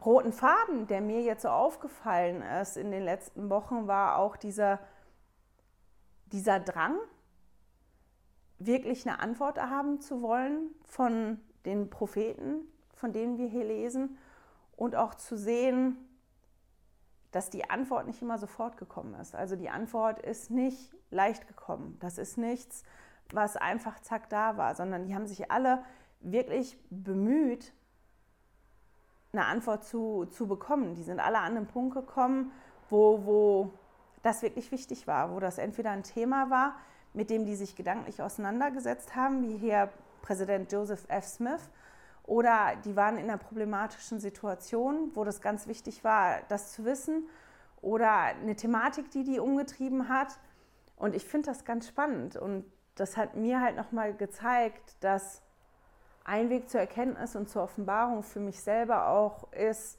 roten 0.04 0.32
Faden, 0.32 0.86
der 0.86 1.00
mir 1.00 1.20
jetzt 1.22 1.42
so 1.42 1.48
aufgefallen 1.48 2.42
ist 2.42 2.76
in 2.76 2.90
den 2.90 3.02
letzten 3.02 3.50
Wochen, 3.50 3.88
war 3.88 4.18
auch 4.18 4.36
dieser, 4.36 4.78
dieser 6.26 6.60
Drang, 6.60 6.96
wirklich 8.58 9.06
eine 9.06 9.18
Antwort 9.18 9.58
haben 9.58 10.00
zu 10.00 10.22
wollen 10.22 10.70
von 10.84 11.40
den 11.66 11.90
Propheten, 11.90 12.60
von 12.94 13.12
denen 13.12 13.36
wir 13.36 13.48
hier 13.48 13.64
lesen, 13.64 14.16
und 14.76 14.94
auch 14.94 15.14
zu 15.14 15.36
sehen, 15.36 15.96
dass 17.32 17.50
die 17.50 17.68
Antwort 17.68 18.06
nicht 18.06 18.22
immer 18.22 18.38
sofort 18.38 18.76
gekommen 18.76 19.14
ist. 19.14 19.34
Also 19.34 19.56
die 19.56 19.70
Antwort 19.70 20.20
ist 20.20 20.50
nicht 20.50 20.94
leicht 21.10 21.48
gekommen. 21.48 21.96
Das 22.00 22.16
ist 22.16 22.38
nichts, 22.38 22.84
was 23.32 23.56
einfach 23.56 24.00
zack 24.00 24.28
da 24.28 24.56
war, 24.56 24.74
sondern 24.74 25.04
die 25.04 25.14
haben 25.14 25.26
sich 25.26 25.50
alle 25.50 25.82
wirklich 26.20 26.78
bemüht, 26.90 27.72
eine 29.32 29.46
Antwort 29.46 29.84
zu, 29.84 30.26
zu 30.26 30.46
bekommen. 30.46 30.94
Die 30.94 31.02
sind 31.02 31.20
alle 31.20 31.38
an 31.38 31.56
einen 31.56 31.66
Punkt 31.66 31.94
gekommen, 31.94 32.52
wo, 32.88 33.24
wo 33.24 33.72
das 34.22 34.42
wirklich 34.42 34.72
wichtig 34.72 35.06
war, 35.06 35.34
wo 35.34 35.40
das 35.40 35.58
entweder 35.58 35.90
ein 35.90 36.02
Thema 36.02 36.50
war, 36.50 36.76
mit 37.12 37.30
dem 37.30 37.44
die 37.44 37.56
sich 37.56 37.76
gedanklich 37.76 38.22
auseinandergesetzt 38.22 39.14
haben, 39.14 39.42
wie 39.42 39.56
hier 39.56 39.90
Präsident 40.22 40.72
Joseph 40.72 41.04
F. 41.08 41.24
Smith, 41.24 41.70
oder 42.24 42.74
die 42.84 42.96
waren 42.96 43.18
in 43.18 43.24
einer 43.24 43.38
problematischen 43.38 44.18
Situation, 44.18 45.12
wo 45.14 45.22
das 45.22 45.40
ganz 45.40 45.68
wichtig 45.68 46.02
war, 46.02 46.40
das 46.48 46.72
zu 46.72 46.84
wissen, 46.84 47.28
oder 47.80 48.10
eine 48.10 48.56
Thematik, 48.56 49.10
die 49.10 49.22
die 49.22 49.38
umgetrieben 49.38 50.08
hat. 50.08 50.40
Und 50.96 51.14
ich 51.14 51.24
finde 51.24 51.50
das 51.50 51.64
ganz 51.64 51.86
spannend 51.86 52.36
und 52.36 52.64
das 52.96 53.16
hat 53.16 53.36
mir 53.36 53.60
halt 53.60 53.76
nochmal 53.76 54.14
gezeigt, 54.14 54.96
dass 55.00 55.42
ein 56.24 56.50
Weg 56.50 56.68
zur 56.68 56.80
Erkenntnis 56.80 57.36
und 57.36 57.48
zur 57.48 57.62
Offenbarung 57.62 58.22
für 58.22 58.40
mich 58.40 58.60
selber 58.60 59.08
auch 59.08 59.52
ist, 59.52 59.98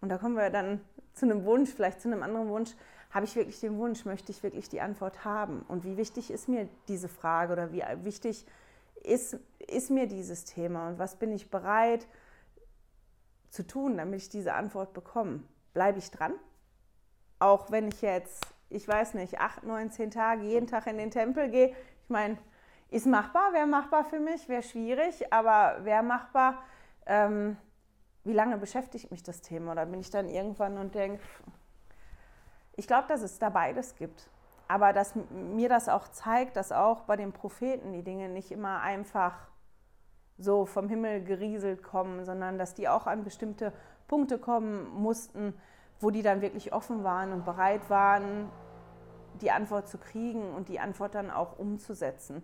und 0.00 0.10
da 0.10 0.18
kommen 0.18 0.36
wir 0.36 0.50
dann 0.50 0.80
zu 1.14 1.26
einem 1.26 1.44
Wunsch, 1.44 1.70
vielleicht 1.70 2.00
zu 2.00 2.08
einem 2.08 2.22
anderen 2.22 2.48
Wunsch, 2.48 2.74
habe 3.10 3.24
ich 3.24 3.34
wirklich 3.34 3.60
den 3.60 3.78
Wunsch, 3.78 4.04
möchte 4.04 4.30
ich 4.30 4.42
wirklich 4.42 4.68
die 4.68 4.80
Antwort 4.80 5.24
haben? 5.24 5.64
Und 5.68 5.84
wie 5.84 5.96
wichtig 5.96 6.30
ist 6.30 6.48
mir 6.48 6.68
diese 6.88 7.08
Frage 7.08 7.52
oder 7.52 7.72
wie 7.72 7.82
wichtig 8.04 8.46
ist, 9.02 9.38
ist 9.58 9.90
mir 9.90 10.06
dieses 10.06 10.44
Thema 10.44 10.88
und 10.88 10.98
was 10.98 11.16
bin 11.16 11.32
ich 11.32 11.50
bereit 11.50 12.06
zu 13.50 13.66
tun, 13.66 13.96
damit 13.96 14.20
ich 14.20 14.28
diese 14.28 14.54
Antwort 14.54 14.92
bekomme? 14.92 15.42
Bleibe 15.72 15.98
ich 15.98 16.10
dran? 16.10 16.34
Auch 17.38 17.70
wenn 17.70 17.88
ich 17.88 18.02
jetzt, 18.02 18.44
ich 18.68 18.86
weiß 18.86 19.14
nicht, 19.14 19.40
acht, 19.40 19.62
neun, 19.64 19.90
zehn 19.90 20.10
Tage 20.10 20.42
jeden 20.42 20.66
Tag 20.66 20.86
in 20.86 20.98
den 20.98 21.10
Tempel 21.10 21.48
gehe. 21.50 21.74
Ich 22.08 22.10
meine, 22.10 22.38
ist 22.88 23.04
machbar, 23.04 23.52
wäre 23.52 23.66
machbar 23.66 24.02
für 24.02 24.18
mich, 24.18 24.48
wäre 24.48 24.62
schwierig, 24.62 25.30
aber 25.30 25.84
wäre 25.84 26.02
machbar. 26.02 26.62
Ähm, 27.04 27.58
wie 28.24 28.32
lange 28.32 28.56
beschäftigt 28.56 29.10
mich 29.10 29.22
das 29.22 29.42
Thema? 29.42 29.72
Oder 29.72 29.84
bin 29.84 30.00
ich 30.00 30.08
dann 30.08 30.26
irgendwann 30.26 30.78
und 30.78 30.94
denke, 30.94 31.20
ich 32.76 32.86
glaube, 32.86 33.08
dass 33.08 33.20
es 33.20 33.38
da 33.38 33.50
beides 33.50 33.94
gibt. 33.94 34.30
Aber 34.68 34.94
dass 34.94 35.16
mir 35.16 35.68
das 35.68 35.90
auch 35.90 36.08
zeigt, 36.08 36.56
dass 36.56 36.72
auch 36.72 37.02
bei 37.02 37.16
den 37.16 37.34
Propheten 37.34 37.92
die 37.92 38.02
Dinge 38.02 38.30
nicht 38.30 38.52
immer 38.52 38.80
einfach 38.80 39.34
so 40.38 40.64
vom 40.64 40.88
Himmel 40.88 41.22
gerieselt 41.22 41.82
kommen, 41.82 42.24
sondern 42.24 42.56
dass 42.56 42.72
die 42.72 42.88
auch 42.88 43.06
an 43.06 43.22
bestimmte 43.22 43.70
Punkte 44.06 44.38
kommen 44.38 44.88
mussten, 44.94 45.52
wo 46.00 46.10
die 46.10 46.22
dann 46.22 46.40
wirklich 46.40 46.72
offen 46.72 47.04
waren 47.04 47.34
und 47.34 47.44
bereit 47.44 47.90
waren, 47.90 48.50
die 49.42 49.50
Antwort 49.50 49.88
zu 49.88 49.98
kriegen 49.98 50.54
und 50.54 50.68
die 50.68 50.80
Antwort 50.80 51.14
dann 51.14 51.30
auch 51.30 51.58
umzusetzen. 51.58 52.42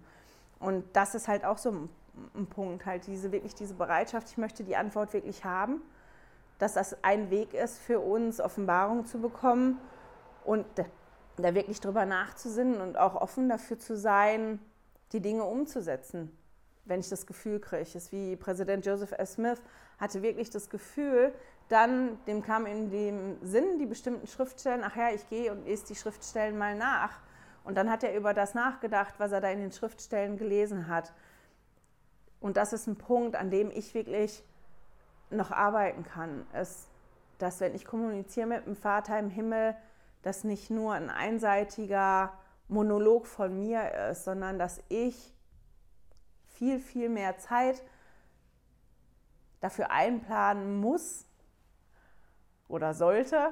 Und 0.58 0.84
das 0.94 1.14
ist 1.14 1.28
halt 1.28 1.44
auch 1.44 1.58
so 1.58 1.70
ein, 1.70 2.46
Punkt, 2.46 2.86
halt 2.86 3.06
diese 3.08 3.32
wirklich 3.32 3.54
diese 3.54 3.74
Bereitschaft, 3.74 4.30
ich 4.30 4.38
möchte 4.38 4.62
die 4.62 4.76
Antwort 4.76 5.12
wirklich 5.12 5.44
haben, 5.44 5.82
dass 6.58 6.74
das 6.74 7.02
ein 7.02 7.30
Weg 7.30 7.54
ist 7.54 7.78
für 7.78 7.98
uns, 7.98 8.40
Offenbarung 8.40 9.04
zu 9.04 9.20
bekommen 9.20 9.80
und 10.44 10.64
da 11.36 11.54
wirklich 11.54 11.80
drüber 11.80 12.06
nachzusinnen 12.06 12.80
und 12.80 12.96
auch 12.96 13.16
offen 13.16 13.48
dafür 13.48 13.78
zu 13.78 13.96
sein, 13.96 14.60
die 15.12 15.20
Dinge 15.20 15.44
umzusetzen, 15.44 16.30
wenn 16.84 17.00
ich 17.00 17.08
das 17.08 17.26
Gefühl 17.26 17.58
kriege. 17.60 17.82
Es 17.82 17.94
ist 17.94 18.12
wie 18.12 18.36
Präsident 18.36 18.86
Joseph 18.86 19.12
S. 19.12 19.34
Smith 19.34 19.60
hatte 19.98 20.22
wirklich 20.22 20.50
das 20.50 20.70
Gefühl, 20.70 21.32
dann, 21.68 22.18
dem 22.26 22.42
kam 22.42 22.66
in 22.66 22.90
dem 22.90 23.38
Sinn 23.42 23.78
die 23.78 23.86
bestimmten 23.86 24.26
Schriftstellen, 24.26 24.82
ach 24.84 24.96
ja, 24.96 25.10
ich 25.10 25.28
gehe 25.28 25.50
und 25.50 25.64
lese 25.64 25.86
die 25.86 25.94
Schriftstellen 25.94 26.58
mal 26.58 26.74
nach. 26.74 27.20
Und 27.64 27.76
dann 27.76 27.90
hat 27.90 28.04
er 28.04 28.14
über 28.14 28.34
das 28.34 28.54
nachgedacht, 28.54 29.14
was 29.18 29.32
er 29.32 29.40
da 29.40 29.48
in 29.48 29.60
den 29.60 29.72
Schriftstellen 29.72 30.36
gelesen 30.36 30.88
hat. 30.88 31.14
Und 32.40 32.58
das 32.58 32.74
ist 32.74 32.86
ein 32.86 32.96
Punkt, 32.96 33.36
an 33.36 33.50
dem 33.50 33.70
ich 33.70 33.94
wirklich 33.94 34.44
noch 35.30 35.50
arbeiten 35.50 36.04
kann. 36.04 36.46
Ist, 36.52 36.88
dass 37.38 37.60
wenn 37.60 37.74
ich 37.74 37.86
kommuniziere 37.86 38.46
mit 38.46 38.66
dem 38.66 38.76
Vater 38.76 39.18
im 39.18 39.30
Himmel, 39.30 39.74
das 40.22 40.44
nicht 40.44 40.70
nur 40.70 40.92
ein 40.92 41.08
einseitiger 41.08 42.32
Monolog 42.68 43.26
von 43.26 43.58
mir 43.58 44.10
ist, 44.10 44.24
sondern 44.24 44.58
dass 44.58 44.82
ich 44.88 45.34
viel, 46.46 46.78
viel 46.78 47.08
mehr 47.08 47.38
Zeit 47.38 47.82
dafür 49.60 49.90
einplanen 49.90 50.78
muss 50.78 51.26
oder 52.68 52.94
sollte, 52.94 53.50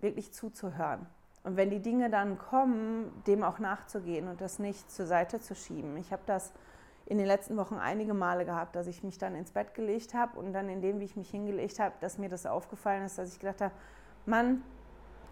wirklich 0.00 0.32
zuzuhören. 0.32 1.06
Und 1.44 1.56
wenn 1.56 1.70
die 1.70 1.80
Dinge 1.80 2.10
dann 2.10 2.38
kommen, 2.38 3.22
dem 3.26 3.42
auch 3.42 3.58
nachzugehen 3.58 4.28
und 4.28 4.40
das 4.40 4.58
nicht 4.58 4.90
zur 4.90 5.06
Seite 5.06 5.40
zu 5.40 5.54
schieben. 5.54 5.96
Ich 5.96 6.12
habe 6.12 6.22
das 6.26 6.52
in 7.06 7.18
den 7.18 7.26
letzten 7.26 7.56
Wochen 7.56 7.76
einige 7.76 8.14
Male 8.14 8.44
gehabt, 8.44 8.76
dass 8.76 8.86
ich 8.86 9.02
mich 9.02 9.18
dann 9.18 9.34
ins 9.34 9.50
Bett 9.50 9.74
gelegt 9.74 10.14
habe 10.14 10.38
und 10.38 10.52
dann 10.52 10.68
in 10.68 10.80
dem, 10.80 11.00
wie 11.00 11.04
ich 11.04 11.16
mich 11.16 11.30
hingelegt 11.30 11.80
habe, 11.80 11.94
dass 12.00 12.18
mir 12.18 12.28
das 12.28 12.46
aufgefallen 12.46 13.04
ist, 13.04 13.18
dass 13.18 13.32
ich 13.32 13.40
gedacht 13.40 13.60
habe, 13.60 13.74
Mann, 14.24 14.62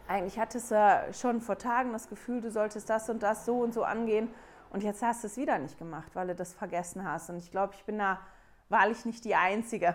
eigentlich 0.08 0.40
hattest 0.40 0.72
du 0.72 1.06
schon 1.12 1.40
vor 1.40 1.58
Tagen 1.58 1.92
das 1.92 2.08
Gefühl, 2.08 2.40
du 2.40 2.50
solltest 2.50 2.90
das 2.90 3.08
und 3.08 3.22
das 3.22 3.46
so 3.46 3.60
und 3.60 3.72
so 3.72 3.84
angehen 3.84 4.28
und 4.70 4.82
jetzt 4.82 5.02
hast 5.02 5.22
du 5.22 5.28
es 5.28 5.36
wieder 5.36 5.58
nicht 5.58 5.78
gemacht, 5.78 6.10
weil 6.14 6.28
du 6.28 6.34
das 6.34 6.52
vergessen 6.52 7.04
hast. 7.04 7.28
Und 7.30 7.36
ich 7.36 7.50
glaube, 7.50 7.74
ich 7.74 7.84
bin 7.84 7.98
da 7.98 8.20
wahrlich 8.68 9.04
nicht 9.04 9.24
die 9.24 9.34
Einzige, 9.34 9.94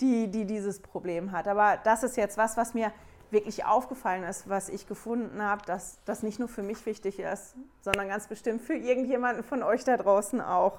die, 0.00 0.28
die 0.28 0.44
dieses 0.44 0.80
Problem 0.80 1.32
hat. 1.32 1.48
Aber 1.48 1.78
das 1.84 2.02
ist 2.02 2.16
jetzt 2.16 2.36
was, 2.36 2.56
was 2.56 2.74
mir 2.74 2.92
wirklich 3.30 3.64
aufgefallen 3.64 4.22
ist, 4.24 4.48
was 4.48 4.68
ich 4.68 4.86
gefunden 4.86 5.42
habe, 5.42 5.64
dass 5.66 5.98
das 6.04 6.22
nicht 6.22 6.38
nur 6.38 6.48
für 6.48 6.62
mich 6.62 6.86
wichtig 6.86 7.18
ist, 7.18 7.54
sondern 7.80 8.08
ganz 8.08 8.28
bestimmt 8.28 8.62
für 8.62 8.74
irgendjemanden 8.74 9.42
von 9.44 9.62
euch 9.62 9.84
da 9.84 9.96
draußen 9.96 10.40
auch. 10.40 10.78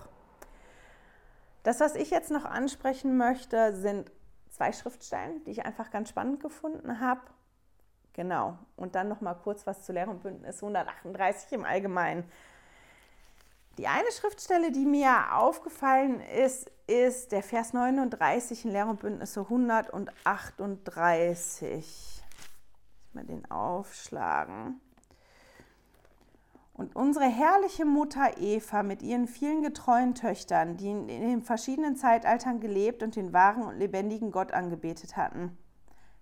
Das, 1.63 1.79
was 1.79 1.95
ich 1.95 2.11
jetzt 2.11 2.31
noch 2.31 2.45
ansprechen 2.45 3.17
möchte, 3.17 3.75
sind 3.75 4.11
zwei 4.49 4.71
Schriftstellen, 4.71 5.43
die 5.43 5.51
ich 5.51 5.65
einfach 5.65 5.91
ganz 5.91 6.09
spannend 6.09 6.39
gefunden 6.39 6.99
habe. 6.99 7.21
Genau. 8.13 8.57
Und 8.77 8.95
dann 8.95 9.09
noch 9.09 9.19
mal 9.19 9.33
kurz 9.33 9.67
was 9.67 9.83
zu 9.83 9.91
Lehr 9.91 10.07
und 10.07 10.23
Bündnis 10.23 10.63
138 10.63 11.51
im 11.51 11.65
Allgemeinen. 11.65 12.23
Die 13.77 13.87
eine 13.87 14.11
Schriftstelle, 14.11 14.71
die 14.71 14.85
mir 14.85 15.35
aufgefallen 15.35 16.21
ist, 16.21 16.71
ist 16.87 17.33
der 17.33 17.43
Vers 17.43 17.73
39 17.73 18.65
in 18.65 18.71
Lehr 18.71 18.87
und 18.87 19.01
Bündnisse 19.01 19.41
138 19.41 22.23
mal 23.13 23.25
den 23.25 23.49
aufschlagen. 23.49 24.79
Und 26.73 26.95
unsere 26.95 27.25
herrliche 27.25 27.85
Mutter 27.85 28.37
Eva 28.37 28.83
mit 28.83 29.01
ihren 29.01 29.27
vielen 29.27 29.61
getreuen 29.61 30.13
Töchtern, 30.13 30.75
die 30.75 30.91
in 30.91 31.07
den 31.07 31.41
verschiedenen 31.41 31.95
Zeitaltern 31.95 32.59
gelebt 32.59 33.01
und 33.01 33.15
den 33.15 33.31
wahren 33.31 33.63
und 33.63 33.79
lebendigen 33.79 34.31
Gott 34.31 34.51
angebetet 34.51 35.15
hatten. 35.15 35.57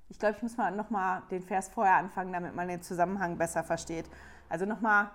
Ich 0.10 0.20
glaube, 0.20 0.36
ich 0.38 0.44
muss 0.44 0.58
mal 0.58 0.72
nochmal 0.72 1.24
den 1.32 1.42
Vers 1.42 1.70
vorher 1.70 1.96
anfangen, 1.96 2.34
damit 2.34 2.56
man 2.56 2.68
den 2.68 2.84
Zusammenhang 2.84 3.38
besser 3.38 3.64
versteht. 3.64 4.06
Also 4.48 4.66
nochmal 4.66 5.10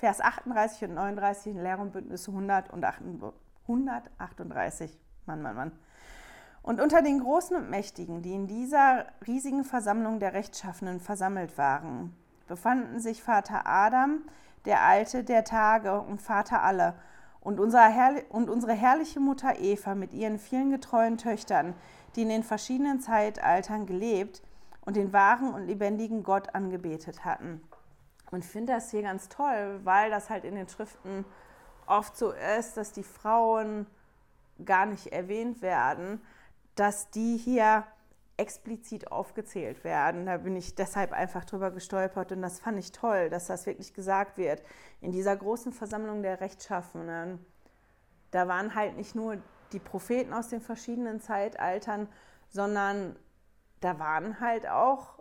Vers 0.00 0.20
38 0.22 0.88
und 0.88 0.94
39 0.94 1.54
in 1.54 1.62
Lehr 1.62 1.78
und 1.78 1.92
Bündnisse 1.92 2.30
138. 2.30 4.98
Mann, 5.26 5.42
Mann, 5.42 5.54
Mann. 5.54 5.72
Und 6.62 6.80
unter 6.80 7.02
den 7.02 7.20
Großen 7.20 7.54
und 7.54 7.68
Mächtigen, 7.68 8.22
die 8.22 8.32
in 8.32 8.46
dieser 8.46 9.04
riesigen 9.26 9.62
Versammlung 9.62 10.18
der 10.18 10.32
Rechtschaffenen 10.32 11.00
versammelt 11.00 11.58
waren, 11.58 12.16
befanden 12.48 12.98
sich 12.98 13.22
Vater 13.22 13.66
Adam, 13.66 14.22
der 14.64 14.80
Alte 14.80 15.22
der 15.22 15.44
Tage 15.44 16.00
und 16.00 16.22
Vater 16.22 16.62
aller, 16.62 16.94
und 17.42 17.60
und 17.60 18.48
unsere 18.48 18.72
herrliche 18.72 19.20
Mutter 19.20 19.60
Eva 19.60 19.94
mit 19.94 20.14
ihren 20.14 20.38
vielen 20.38 20.70
getreuen 20.70 21.18
Töchtern, 21.18 21.74
die 22.16 22.22
in 22.22 22.30
den 22.30 22.42
verschiedenen 22.42 23.00
Zeitaltern 23.00 23.84
gelebt 23.84 24.40
und 24.80 24.96
den 24.96 25.12
wahren 25.12 25.52
und 25.52 25.66
lebendigen 25.66 26.22
Gott 26.22 26.54
angebetet 26.54 27.26
hatten. 27.26 27.60
Und 28.30 28.44
finde 28.44 28.74
das 28.74 28.90
hier 28.90 29.02
ganz 29.02 29.28
toll, 29.28 29.80
weil 29.84 30.10
das 30.10 30.30
halt 30.30 30.44
in 30.44 30.54
den 30.54 30.68
Schriften 30.68 31.24
oft 31.86 32.16
so 32.16 32.32
ist, 32.58 32.76
dass 32.76 32.92
die 32.92 33.02
Frauen 33.02 33.86
gar 34.64 34.86
nicht 34.86 35.08
erwähnt 35.08 35.62
werden 35.62 36.20
dass 36.80 37.10
die 37.10 37.36
hier 37.36 37.84
explizit 38.38 39.12
aufgezählt 39.12 39.84
werden. 39.84 40.24
Da 40.24 40.38
bin 40.38 40.56
ich 40.56 40.74
deshalb 40.74 41.12
einfach 41.12 41.44
drüber 41.44 41.70
gestolpert 41.70 42.32
und 42.32 42.40
das 42.40 42.58
fand 42.58 42.78
ich 42.78 42.90
toll, 42.90 43.28
dass 43.28 43.46
das 43.46 43.66
wirklich 43.66 43.92
gesagt 43.92 44.38
wird. 44.38 44.62
In 45.02 45.12
dieser 45.12 45.36
großen 45.36 45.72
Versammlung 45.72 46.22
der 46.22 46.40
Rechtschaffenen, 46.40 47.44
da 48.30 48.48
waren 48.48 48.74
halt 48.74 48.96
nicht 48.96 49.14
nur 49.14 49.36
die 49.72 49.78
Propheten 49.78 50.32
aus 50.32 50.48
den 50.48 50.62
verschiedenen 50.62 51.20
Zeitaltern, 51.20 52.08
sondern 52.48 53.14
da 53.80 53.98
waren 53.98 54.40
halt 54.40 54.66
auch 54.66 55.19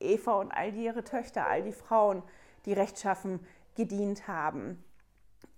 Eva 0.00 0.34
und 0.34 0.52
all 0.52 0.74
ihre 0.74 1.04
Töchter, 1.04 1.46
all 1.46 1.62
die 1.62 1.72
Frauen, 1.72 2.22
die 2.64 2.72
rechtschaffen 2.72 3.40
gedient 3.76 4.28
haben 4.28 4.82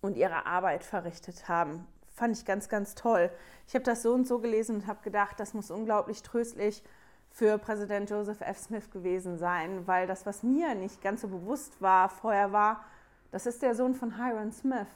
und 0.01 0.17
ihre 0.17 0.47
Arbeit 0.47 0.85
verrichtet 0.85 1.49
haben 1.49 1.87
fand 2.21 2.37
ich 2.37 2.45
ganz, 2.45 2.69
ganz 2.69 2.95
toll. 2.95 3.31
Ich 3.67 3.75
habe 3.75 3.85
das 3.85 4.03
so 4.03 4.13
und 4.13 4.29
so 4.29 4.41
gelesen 4.41 4.77
und 4.77 4.87
habe 4.87 5.03
gedacht, 5.03 5.41
das 5.41 5.55
muss 5.55 5.71
unglaublich 5.71 6.23
tröstlich 6.23 6.83
für 7.31 7.57
Präsident 7.57 8.11
Joseph 8.11 8.43
F. 8.43 8.59
Smith 8.59 8.91
gewesen 8.91 9.39
sein, 9.39 9.87
weil 9.87 10.07
das, 10.07 10.27
was 10.27 10.43
mir 10.43 10.75
nicht 10.75 11.01
ganz 11.01 11.23
so 11.23 11.29
bewusst 11.29 11.81
war 11.81 12.11
vorher, 12.11 12.53
war, 12.53 12.85
das 13.31 13.47
ist 13.47 13.63
der 13.63 13.75
Sohn 13.75 13.95
von 13.95 14.17
Hiram 14.17 14.53
Smith. 14.53 14.89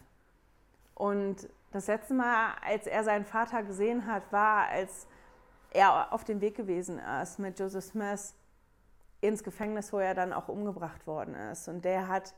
Und 0.95 1.49
das 1.73 1.87
letzte 1.87 2.13
Mal, 2.13 2.53
als 2.63 2.87
er 2.87 3.05
seinen 3.05 3.25
Vater 3.25 3.63
gesehen 3.63 4.07
hat, 4.07 4.31
war, 4.31 4.69
als 4.69 5.07
er 5.71 6.13
auf 6.13 6.25
dem 6.25 6.43
Weg 6.43 6.57
gewesen 6.57 7.01
ist 7.23 7.39
mit 7.39 7.59
Joseph 7.59 7.85
Smith 7.85 8.35
ins 9.25 9.43
Gefängnis, 9.43 9.93
wo 9.93 9.99
er 9.99 10.15
dann 10.15 10.33
auch 10.33 10.49
umgebracht 10.49 11.07
worden 11.07 11.35
ist. 11.35 11.69
Und 11.69 11.85
der 11.85 12.09
hat 12.09 12.35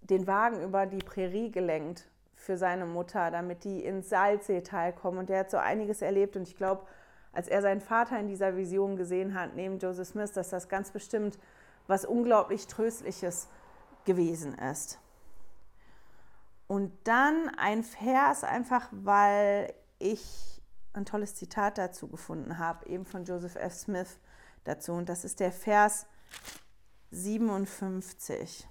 den 0.00 0.26
Wagen 0.26 0.62
über 0.62 0.86
die 0.86 0.98
Prärie 0.98 1.50
gelenkt 1.50 2.08
für 2.34 2.56
seine 2.56 2.86
Mutter, 2.86 3.30
damit 3.30 3.64
die 3.64 3.84
ins 3.84 4.08
Salzseetal 4.08 4.92
kommen. 4.92 5.18
Und 5.18 5.28
der 5.28 5.40
hat 5.40 5.50
so 5.50 5.58
einiges 5.58 6.02
erlebt. 6.02 6.36
Und 6.36 6.48
ich 6.48 6.56
glaube, 6.56 6.86
als 7.32 7.48
er 7.48 7.62
seinen 7.62 7.80
Vater 7.80 8.18
in 8.18 8.26
dieser 8.26 8.56
Vision 8.56 8.96
gesehen 8.96 9.34
hat, 9.38 9.54
neben 9.54 9.78
Joseph 9.78 10.08
Smith, 10.08 10.32
dass 10.32 10.50
das 10.50 10.68
ganz 10.68 10.90
bestimmt 10.90 11.38
was 11.86 12.04
unglaublich 12.04 12.66
Tröstliches 12.66 13.48
gewesen 14.04 14.58
ist. 14.58 14.98
Und 16.66 16.92
dann 17.04 17.50
ein 17.56 17.82
Vers, 17.82 18.44
einfach 18.44 18.88
weil 18.90 19.72
ich 19.98 20.60
ein 20.92 21.06
tolles 21.06 21.34
Zitat 21.34 21.78
dazu 21.78 22.08
gefunden 22.08 22.58
habe, 22.58 22.86
eben 22.88 23.06
von 23.06 23.24
Joseph 23.24 23.56
F. 23.56 23.72
Smith 23.72 24.18
dazu. 24.64 24.92
Und 24.92 25.08
das 25.08 25.24
ist 25.24 25.40
der 25.40 25.52
Vers 25.52 26.06
57. 27.10 28.68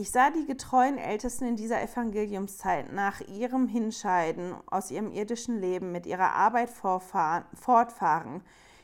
Ich 0.00 0.12
sah 0.12 0.30
die 0.30 0.46
getreuen 0.46 0.96
Ältesten 0.96 1.44
in 1.44 1.56
dieser 1.56 1.82
Evangeliumszeit 1.82 2.92
nach 2.92 3.20
ihrem 3.20 3.66
Hinscheiden 3.66 4.54
aus 4.66 4.92
ihrem 4.92 5.10
irdischen 5.10 5.60
Leben 5.60 5.90
mit 5.90 6.06
ihrer 6.06 6.34
Arbeit 6.34 6.70
fortfahren, 6.70 8.42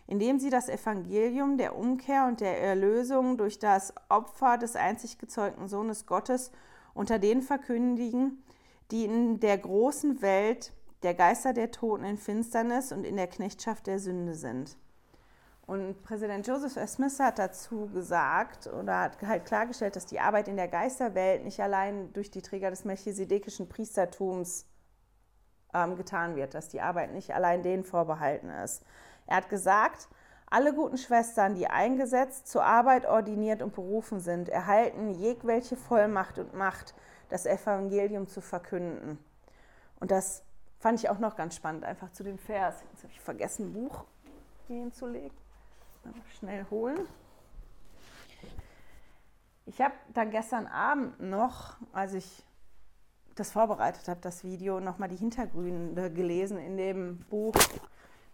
indem 0.09 0.41
sie 0.41 0.51
das 0.51 0.69
Evangelium 0.69 1.57
der 1.57 1.77
Umkehr 1.77 2.27
und 2.27 2.41
der 2.41 2.61
Erlösung 2.61 3.37
durch 3.39 3.61
das 3.61 3.95
Opfer 4.09 4.59
des 4.59 4.75
einzig 4.75 5.19
gezeugten 5.19 5.69
Sohnes 5.69 6.07
Gottes 6.07 6.51
unter 6.95 7.21
denen 7.21 7.43
verkündigen, 7.43 8.43
die 8.91 9.05
in 9.05 9.39
der 9.39 9.59
großen 9.59 10.21
Welt 10.21 10.73
der 11.05 11.15
Geister 11.15 11.53
der 11.53 11.71
Toten 11.71 12.05
in 12.05 12.17
Finsternis 12.17 12.91
und 12.91 13.05
in 13.05 13.17
der 13.17 13.27
Knechtschaft 13.27 13.87
der 13.87 13.99
Sünde 13.99 14.35
sind. 14.35 14.77
Und 15.67 16.03
Präsident 16.03 16.47
Joseph 16.47 16.77
S. 16.77 16.95
Smith 16.95 17.19
hat 17.21 17.39
dazu 17.39 17.89
gesagt 17.93 18.67
oder 18.67 19.01
hat 19.01 19.23
halt 19.23 19.47
klargestellt, 19.47 19.97
dass 19.97 20.05
die 20.05 20.21
Arbeit 20.21 20.49
in 20.49 20.57
der 20.57 20.69
Geisterwelt 20.69 21.45
nicht 21.45 21.61
allein 21.61 22.13
durch 22.13 22.31
die 22.31 22.43
Träger 22.43 22.71
des 22.71 22.85
melchisedekischen 22.85 23.69
Priestertums 23.69 24.67
ähm, 25.73 25.97
getan 25.97 26.37
wird, 26.37 26.55
dass 26.55 26.69
die 26.69 26.83
Arbeit 26.83 27.13
nicht 27.13 27.35
allein 27.35 27.63
denen 27.63 27.85
vorbehalten 27.85 28.51
ist. 28.51 28.85
Er 29.27 29.37
hat 29.39 29.49
gesagt, 29.49 30.09
alle 30.47 30.75
guten 30.75 30.99
Schwestern, 30.99 31.55
die 31.55 31.67
eingesetzt, 31.67 32.47
zur 32.47 32.65
Arbeit 32.65 33.07
ordiniert 33.07 33.63
und 33.63 33.75
berufen 33.75 34.21
sind, 34.21 34.51
erhalten 34.51 35.11
jegwelche 35.11 35.77
Vollmacht 35.77 36.39
und 36.39 36.55
Macht, 36.55 36.95
das 37.31 37.47
Evangelium 37.47 38.29
zu 38.29 38.43
verkünden. 38.43 39.19
Und 39.99 40.11
das 40.11 40.45
fand 40.85 41.03
ich 41.03 41.09
auch 41.09 41.19
noch 41.19 41.35
ganz 41.35 41.57
spannend, 41.57 41.83
einfach 41.83 42.13
zu 42.13 42.23
dem 42.23 42.37
Vers. 42.37 42.75
Jetzt 42.93 43.05
habe 43.05 43.13
ich 43.15 43.19
vergessen, 43.19 43.69
ein 43.69 43.73
Buch 43.73 44.05
hinzulegen 44.69 45.35
schnell 46.39 46.67
holen. 46.71 47.09
Ich 49.65 49.81
habe 49.81 49.95
dann 50.13 50.31
gestern 50.31 50.67
Abend 50.67 51.19
noch, 51.21 51.77
als 51.95 52.13
ich 52.13 52.45
das 53.35 53.51
vorbereitet 53.51 54.09
habe, 54.09 54.21
das 54.21 54.45
Video, 54.45 54.79
nochmal 54.79 55.09
die 55.09 55.17
Hintergründe 55.17 56.13
gelesen 56.13 56.59
in 56.59 56.77
dem 56.77 57.21
Buch 57.31 57.55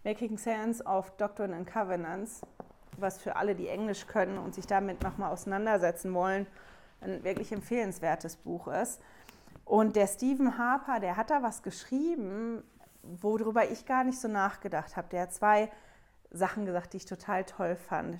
Making 0.03 0.37
Sense 0.37 0.83
of 0.83 1.09
Doctrine 1.11 1.55
and 1.55 1.65
Covenants, 1.65 2.41
was 2.97 3.17
für 3.17 3.37
alle, 3.37 3.55
die 3.55 3.69
Englisch 3.69 4.07
können 4.07 4.37
und 4.37 4.55
sich 4.55 4.67
damit 4.67 5.01
nochmal 5.03 5.31
auseinandersetzen 5.31 6.13
wollen, 6.13 6.45
ein 6.99 7.23
wirklich 7.23 7.53
empfehlenswertes 7.53 8.35
Buch 8.35 8.67
ist. 8.67 9.01
Und 9.71 9.95
der 9.95 10.07
Stephen 10.07 10.57
Harper, 10.57 10.99
der 10.99 11.15
hat 11.15 11.29
da 11.29 11.43
was 11.43 11.63
geschrieben, 11.63 12.61
worüber 13.03 13.71
ich 13.71 13.85
gar 13.85 14.03
nicht 14.03 14.19
so 14.19 14.27
nachgedacht 14.27 14.97
habe. 14.97 15.07
Der 15.07 15.21
hat 15.21 15.33
zwei 15.33 15.71
Sachen 16.29 16.65
gesagt, 16.65 16.91
die 16.91 16.97
ich 16.97 17.05
total 17.05 17.45
toll 17.45 17.77
fand. 17.77 18.19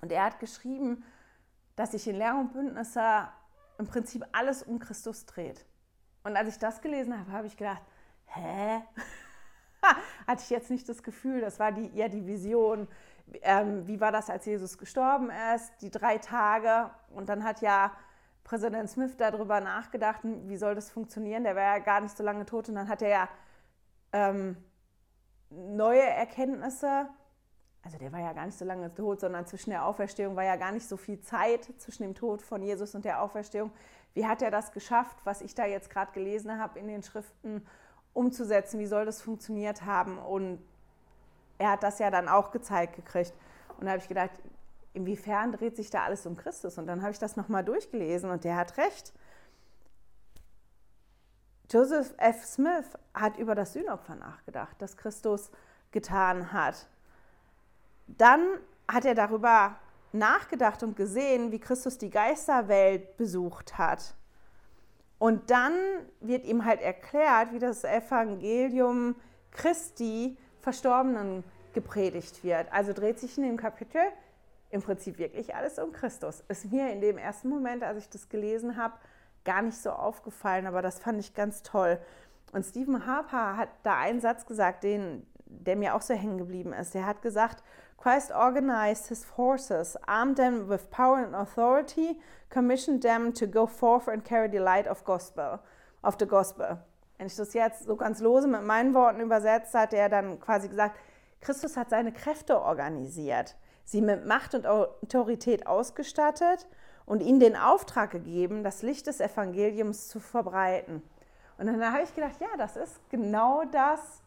Und 0.00 0.12
er 0.12 0.22
hat 0.22 0.38
geschrieben, 0.38 1.02
dass 1.74 1.90
sich 1.90 2.06
in 2.06 2.14
Lehr 2.14 2.36
und 2.36 2.52
Bündnisse 2.52 3.26
im 3.78 3.88
Prinzip 3.88 4.24
alles 4.30 4.62
um 4.62 4.78
Christus 4.78 5.26
dreht. 5.26 5.66
Und 6.22 6.36
als 6.36 6.50
ich 6.50 6.58
das 6.60 6.80
gelesen 6.80 7.18
habe, 7.18 7.32
habe 7.32 7.48
ich 7.48 7.56
gedacht, 7.56 7.82
hä? 8.26 8.80
Hatte 10.28 10.42
ich 10.44 10.50
jetzt 10.50 10.70
nicht 10.70 10.88
das 10.88 11.02
Gefühl, 11.02 11.40
das 11.40 11.58
war 11.58 11.72
die, 11.72 11.98
eher 11.98 12.08
die 12.08 12.28
Vision. 12.28 12.86
Ähm, 13.42 13.88
wie 13.88 14.00
war 14.00 14.12
das, 14.12 14.30
als 14.30 14.46
Jesus 14.46 14.78
gestorben 14.78 15.32
ist? 15.52 15.72
Die 15.80 15.90
drei 15.90 16.18
Tage. 16.18 16.90
Und 17.10 17.28
dann 17.28 17.42
hat 17.42 17.60
ja 17.60 17.90
Präsident 18.46 18.88
Smith 18.88 19.16
darüber 19.16 19.60
nachgedacht, 19.60 20.20
wie 20.22 20.56
soll 20.56 20.74
das 20.74 20.90
funktionieren? 20.90 21.44
Der 21.44 21.56
war 21.56 21.62
ja 21.62 21.78
gar 21.80 22.00
nicht 22.00 22.16
so 22.16 22.22
lange 22.22 22.46
tot. 22.46 22.68
Und 22.68 22.76
dann 22.76 22.88
hat 22.88 23.02
er 23.02 23.08
ja 23.08 23.28
ähm, 24.12 24.56
neue 25.50 26.02
Erkenntnisse 26.02 27.08
also 27.86 27.98
der 27.98 28.10
war 28.10 28.18
ja 28.18 28.32
gar 28.32 28.46
nicht 28.46 28.58
so 28.58 28.64
lange 28.64 28.92
tot, 28.92 29.20
sondern 29.20 29.46
zwischen 29.46 29.70
der 29.70 29.86
Auferstehung 29.86 30.34
war 30.34 30.42
ja 30.42 30.56
gar 30.56 30.72
nicht 30.72 30.88
so 30.88 30.96
viel 30.96 31.20
Zeit 31.20 31.68
zwischen 31.78 32.02
dem 32.02 32.16
Tod 32.16 32.42
von 32.42 32.60
Jesus 32.60 32.96
und 32.96 33.04
der 33.04 33.22
Auferstehung. 33.22 33.70
Wie 34.12 34.26
hat 34.26 34.42
er 34.42 34.50
das 34.50 34.72
geschafft, 34.72 35.16
was 35.22 35.40
ich 35.40 35.54
da 35.54 35.66
jetzt 35.66 35.88
gerade 35.88 36.10
gelesen 36.10 36.58
habe 36.58 36.80
in 36.80 36.88
den 36.88 37.04
Schriften, 37.04 37.64
umzusetzen? 38.12 38.80
Wie 38.80 38.86
soll 38.86 39.04
das 39.04 39.22
funktioniert 39.22 39.84
haben? 39.84 40.18
Und 40.18 40.58
er 41.58 41.70
hat 41.70 41.84
das 41.84 42.00
ja 42.00 42.10
dann 42.10 42.28
auch 42.28 42.50
gezeigt 42.50 42.96
gekriegt. 42.96 43.32
Und 43.78 43.84
da 43.84 43.92
habe 43.92 44.00
ich 44.00 44.08
gedacht, 44.08 44.32
inwiefern 44.96 45.52
dreht 45.52 45.76
sich 45.76 45.90
da 45.90 46.04
alles 46.04 46.26
um 46.26 46.36
Christus? 46.36 46.78
Und 46.78 46.86
dann 46.86 47.02
habe 47.02 47.12
ich 47.12 47.18
das 47.18 47.36
nochmal 47.36 47.64
durchgelesen 47.64 48.30
und 48.30 48.44
der 48.44 48.56
hat 48.56 48.76
recht. 48.78 49.12
Joseph 51.70 52.14
F. 52.16 52.44
Smith 52.44 52.86
hat 53.14 53.38
über 53.38 53.54
das 53.54 53.72
Sühnopfer 53.72 54.14
nachgedacht, 54.14 54.76
das 54.78 54.96
Christus 54.96 55.50
getan 55.90 56.52
hat 56.52 56.88
dann 58.06 58.40
hat 58.88 59.04
er 59.04 59.14
darüber 59.14 59.76
nachgedacht 60.12 60.82
und 60.82 60.96
gesehen, 60.96 61.52
wie 61.52 61.58
Christus 61.58 61.98
die 61.98 62.10
Geisterwelt 62.10 63.16
besucht 63.16 63.76
hat. 63.78 64.14
Und 65.18 65.50
dann 65.50 65.74
wird 66.20 66.44
ihm 66.44 66.64
halt 66.64 66.80
erklärt, 66.80 67.52
wie 67.52 67.58
das 67.58 67.84
Evangelium 67.84 69.16
Christi 69.50 70.36
Verstorbenen 70.60 71.42
gepredigt 71.72 72.44
wird. 72.44 72.70
Also 72.72 72.92
dreht 72.92 73.18
sich 73.18 73.36
in 73.38 73.44
dem 73.44 73.56
Kapitel 73.56 74.00
im 74.76 74.82
Prinzip 74.82 75.18
wirklich 75.18 75.54
alles 75.54 75.78
um 75.78 75.92
Christus. 75.92 76.44
Ist 76.48 76.70
mir 76.70 76.92
in 76.92 77.00
dem 77.00 77.18
ersten 77.18 77.48
Moment, 77.48 77.82
als 77.82 77.98
ich 77.98 78.08
das 78.08 78.28
gelesen 78.28 78.76
habe, 78.76 78.94
gar 79.44 79.62
nicht 79.62 79.76
so 79.76 79.90
aufgefallen, 79.90 80.66
aber 80.66 80.82
das 80.82 80.98
fand 80.98 81.18
ich 81.18 81.34
ganz 81.34 81.62
toll. 81.62 81.98
Und 82.52 82.64
Stephen 82.64 83.06
Harper 83.06 83.56
hat 83.56 83.70
da 83.82 83.98
einen 83.98 84.20
Satz 84.20 84.46
gesagt, 84.46 84.84
den, 84.84 85.26
der 85.46 85.76
mir 85.76 85.94
auch 85.94 86.02
so 86.02 86.14
hängen 86.14 86.38
geblieben 86.38 86.72
ist. 86.72 86.94
Er 86.94 87.06
hat 87.06 87.22
gesagt, 87.22 87.62
Christ 87.98 88.30
organized 88.30 89.08
his 89.08 89.24
forces, 89.24 89.96
armed 90.06 90.36
them 90.36 90.68
with 90.68 90.90
power 90.90 91.18
and 91.18 91.34
authority, 91.34 92.20
commissioned 92.50 93.02
them 93.02 93.32
to 93.34 93.46
go 93.46 93.66
forth 93.66 94.08
and 94.08 94.24
carry 94.24 94.48
the 94.50 94.58
light 94.58 94.86
of 94.86 95.04
gospel, 95.04 95.60
of 96.02 96.16
the 96.18 96.26
gospel. 96.26 96.78
Wenn 97.18 97.26
ich 97.26 97.36
das 97.36 97.54
jetzt 97.54 97.84
so 97.84 97.96
ganz 97.96 98.20
lose 98.20 98.46
mit 98.46 98.62
meinen 98.62 98.94
Worten 98.94 99.20
übersetze, 99.20 99.78
hat 99.78 99.94
er 99.94 100.08
dann 100.08 100.38
quasi 100.38 100.68
gesagt, 100.68 100.96
Christus 101.40 101.76
hat 101.76 101.90
seine 101.90 102.12
Kräfte 102.12 102.60
organisiert, 102.60 103.56
sie 103.86 104.02
mit 104.02 104.26
Macht 104.26 104.54
und 104.54 104.66
Autorität 104.66 105.66
ausgestattet 105.66 106.66
und 107.06 107.22
ihnen 107.22 107.40
den 107.40 107.56
Auftrag 107.56 108.10
gegeben, 108.10 108.62
das 108.62 108.82
Licht 108.82 109.06
des 109.06 109.20
Evangeliums 109.20 110.08
zu 110.08 110.20
verbreiten. 110.20 111.02
Und 111.56 111.66
dann 111.66 111.82
habe 111.82 112.02
ich 112.02 112.14
gedacht, 112.14 112.38
ja, 112.40 112.48
das 112.58 112.76
ist 112.76 113.00
genau 113.08 113.64
das, 113.72 114.20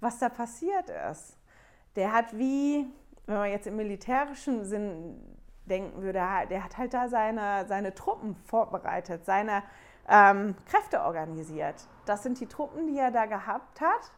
was 0.00 0.18
da 0.18 0.28
passiert 0.28 0.90
ist. 1.10 1.38
Der 1.96 2.12
hat 2.12 2.36
wie 2.36 2.86
wenn 3.26 3.36
man 3.36 3.50
jetzt 3.50 3.66
im 3.66 3.76
militärischen 3.76 4.64
Sinn 4.64 5.38
denken 5.66 6.02
würde, 6.02 6.20
der 6.50 6.64
hat 6.64 6.76
halt 6.76 6.92
da 6.92 7.08
seine, 7.08 7.66
seine 7.66 7.94
Truppen 7.94 8.36
vorbereitet, 8.44 9.24
seine 9.24 9.62
ähm, 10.08 10.54
Kräfte 10.66 11.02
organisiert. 11.02 11.86
Das 12.04 12.22
sind 12.22 12.38
die 12.38 12.46
Truppen, 12.46 12.86
die 12.86 12.98
er 12.98 13.10
da 13.10 13.24
gehabt 13.24 13.80
hat. 13.80 14.12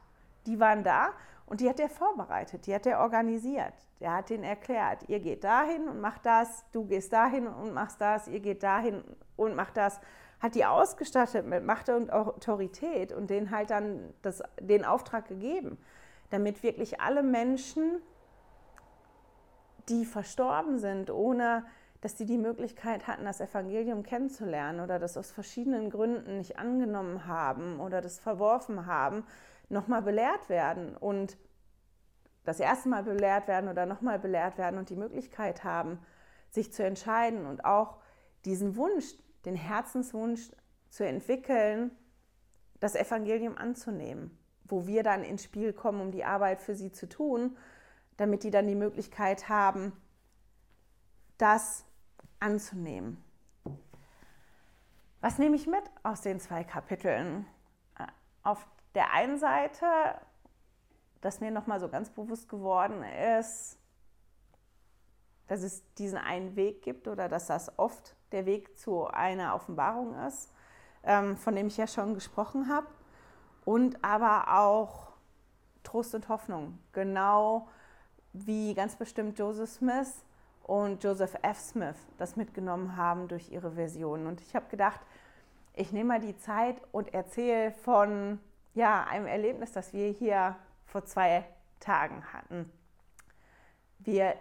Die 0.46 0.58
waren 0.58 0.82
da 0.82 1.10
und 1.46 1.60
die 1.60 1.68
hat 1.68 1.78
er 1.78 1.88
vorbereitet, 1.88 2.66
die 2.66 2.74
hat 2.74 2.86
er 2.86 3.00
organisiert. 3.00 3.72
Der 4.00 4.14
hat 4.14 4.30
denen 4.30 4.44
erklärt, 4.44 5.08
ihr 5.08 5.20
geht 5.20 5.44
dahin 5.44 5.88
und 5.88 6.00
macht 6.00 6.26
das, 6.26 6.64
du 6.72 6.84
gehst 6.84 7.12
dahin 7.12 7.46
und 7.46 7.72
machst 7.72 8.00
das, 8.00 8.28
ihr 8.28 8.40
geht 8.40 8.62
dahin 8.62 9.02
und 9.36 9.54
macht 9.54 9.76
das. 9.76 10.00
Hat 10.40 10.54
die 10.54 10.66
ausgestattet 10.66 11.46
mit 11.46 11.64
Macht 11.64 11.88
und 11.88 12.12
Autorität 12.12 13.12
und 13.12 13.30
denen 13.30 13.50
halt 13.50 13.70
dann 13.70 14.12
das, 14.20 14.42
den 14.60 14.84
Auftrag 14.84 15.28
gegeben, 15.28 15.78
damit 16.28 16.62
wirklich 16.62 17.00
alle 17.00 17.22
Menschen, 17.22 18.02
die 19.88 20.04
verstorben 20.04 20.78
sind, 20.78 21.10
ohne 21.10 21.64
dass 22.02 22.18
sie 22.18 22.26
die 22.26 22.38
Möglichkeit 22.38 23.06
hatten, 23.06 23.24
das 23.24 23.40
Evangelium 23.40 24.02
kennenzulernen 24.02 24.80
oder 24.80 24.98
das 24.98 25.16
aus 25.16 25.30
verschiedenen 25.30 25.90
Gründen 25.90 26.38
nicht 26.38 26.58
angenommen 26.58 27.26
haben 27.26 27.80
oder 27.80 28.02
das 28.02 28.18
verworfen 28.18 28.86
haben, 28.86 29.24
nochmal 29.68 30.02
belehrt 30.02 30.48
werden 30.48 30.96
und 30.96 31.36
das 32.44 32.60
erste 32.60 32.88
Mal 32.88 33.02
belehrt 33.02 33.48
werden 33.48 33.68
oder 33.68 33.86
nochmal 33.86 34.18
belehrt 34.18 34.56
werden 34.56 34.78
und 34.78 34.88
die 34.88 34.96
Möglichkeit 34.96 35.64
haben, 35.64 35.98
sich 36.50 36.72
zu 36.72 36.84
entscheiden 36.84 37.46
und 37.46 37.64
auch 37.64 37.98
diesen 38.44 38.76
Wunsch, 38.76 39.06
den 39.44 39.56
Herzenswunsch 39.56 40.50
zu 40.90 41.04
entwickeln, 41.04 41.90
das 42.80 42.94
Evangelium 42.94 43.56
anzunehmen, 43.56 44.38
wo 44.64 44.86
wir 44.86 45.02
dann 45.02 45.24
ins 45.24 45.42
Spiel 45.42 45.72
kommen, 45.72 46.00
um 46.00 46.12
die 46.12 46.24
Arbeit 46.24 46.60
für 46.60 46.74
sie 46.74 46.92
zu 46.92 47.08
tun, 47.08 47.56
damit 48.16 48.44
die 48.44 48.50
dann 48.50 48.66
die 48.66 48.74
Möglichkeit 48.74 49.48
haben, 49.48 49.92
das 51.38 51.84
anzunehmen. 52.38 53.22
Was 55.20 55.38
nehme 55.38 55.56
ich 55.56 55.66
mit 55.66 55.82
aus 56.02 56.20
den 56.20 56.38
zwei 56.38 56.62
Kapiteln? 56.62 57.46
Auf 58.42 58.66
der 58.96 59.12
einen 59.12 59.38
Seite, 59.38 59.86
dass 61.20 61.40
mir 61.40 61.50
nochmal 61.50 61.78
so 61.78 61.88
ganz 61.88 62.10
bewusst 62.10 62.48
geworden 62.48 63.04
ist, 63.38 63.78
dass 65.48 65.62
es 65.62 65.84
diesen 65.94 66.18
einen 66.18 66.56
Weg 66.56 66.82
gibt 66.82 67.06
oder 67.06 67.28
dass 67.28 67.46
das 67.46 67.78
oft 67.78 68.16
der 68.32 68.46
Weg 68.46 68.78
zu 68.78 69.06
einer 69.06 69.54
Offenbarung 69.54 70.14
ist, 70.26 70.50
ähm, 71.04 71.36
von 71.36 71.54
dem 71.54 71.68
ich 71.68 71.76
ja 71.76 71.86
schon 71.86 72.14
gesprochen 72.14 72.68
habe. 72.68 72.86
Und 73.64 74.02
aber 74.02 74.58
auch 74.58 75.12
Trost 75.84 76.14
und 76.14 76.28
Hoffnung, 76.28 76.78
genau 76.92 77.68
wie 78.32 78.74
ganz 78.74 78.96
bestimmt 78.96 79.38
Joseph 79.38 79.70
Smith 79.70 80.24
und 80.62 81.04
Joseph 81.04 81.36
F. 81.42 81.58
Smith 81.60 81.96
das 82.16 82.36
mitgenommen 82.36 82.96
haben 82.96 83.28
durch 83.28 83.50
ihre 83.50 83.72
Version. 83.72 84.26
Und 84.26 84.40
ich 84.40 84.56
habe 84.56 84.66
gedacht, 84.68 85.00
ich 85.74 85.92
nehme 85.92 86.08
mal 86.14 86.20
die 86.20 86.36
Zeit 86.38 86.80
und 86.92 87.12
erzähle 87.12 87.70
von 87.70 88.40
ja, 88.76 89.04
einem 89.04 89.26
Erlebnis, 89.26 89.72
das 89.72 89.92
wir 89.94 90.08
hier 90.10 90.54
vor 90.84 91.04
zwei 91.04 91.44
Tagen 91.80 92.22
hatten. 92.32 92.70
Wir 93.98 94.34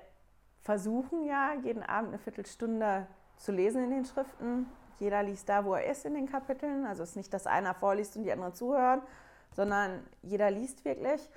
versuchen 0.62 1.26
ja 1.26 1.54
jeden 1.63 1.84
Abend 1.84 2.10
eine 2.10 2.19
Viertelstunde 2.19 3.08
zu 3.38 3.54
lesen 3.54 3.86
in 3.86 3.91
den 3.91 4.06
Schriften. 4.06 4.67
Jeder 5.00 5.24
liest 5.24 5.48
da, 5.48 5.63
wo 5.63 5.74
er 5.74 5.89
ist 5.89 6.06
in 6.06 6.15
den 6.15 6.30
Kapiteln. 6.30 6.86
Also 6.86 7.04
es 7.04 7.12
ist 7.12 7.15
nicht, 7.15 7.34
dass 7.34 7.48
einer 7.48 7.74
vorliest 7.74 8.17
und 8.17 8.24
die 8.24 8.32
anderen 8.32 8.54
zuhören, 8.54 9.02
sondern 9.54 10.06
jeder 10.21 10.52
liest 10.52 10.84
wirklich. 10.84 11.30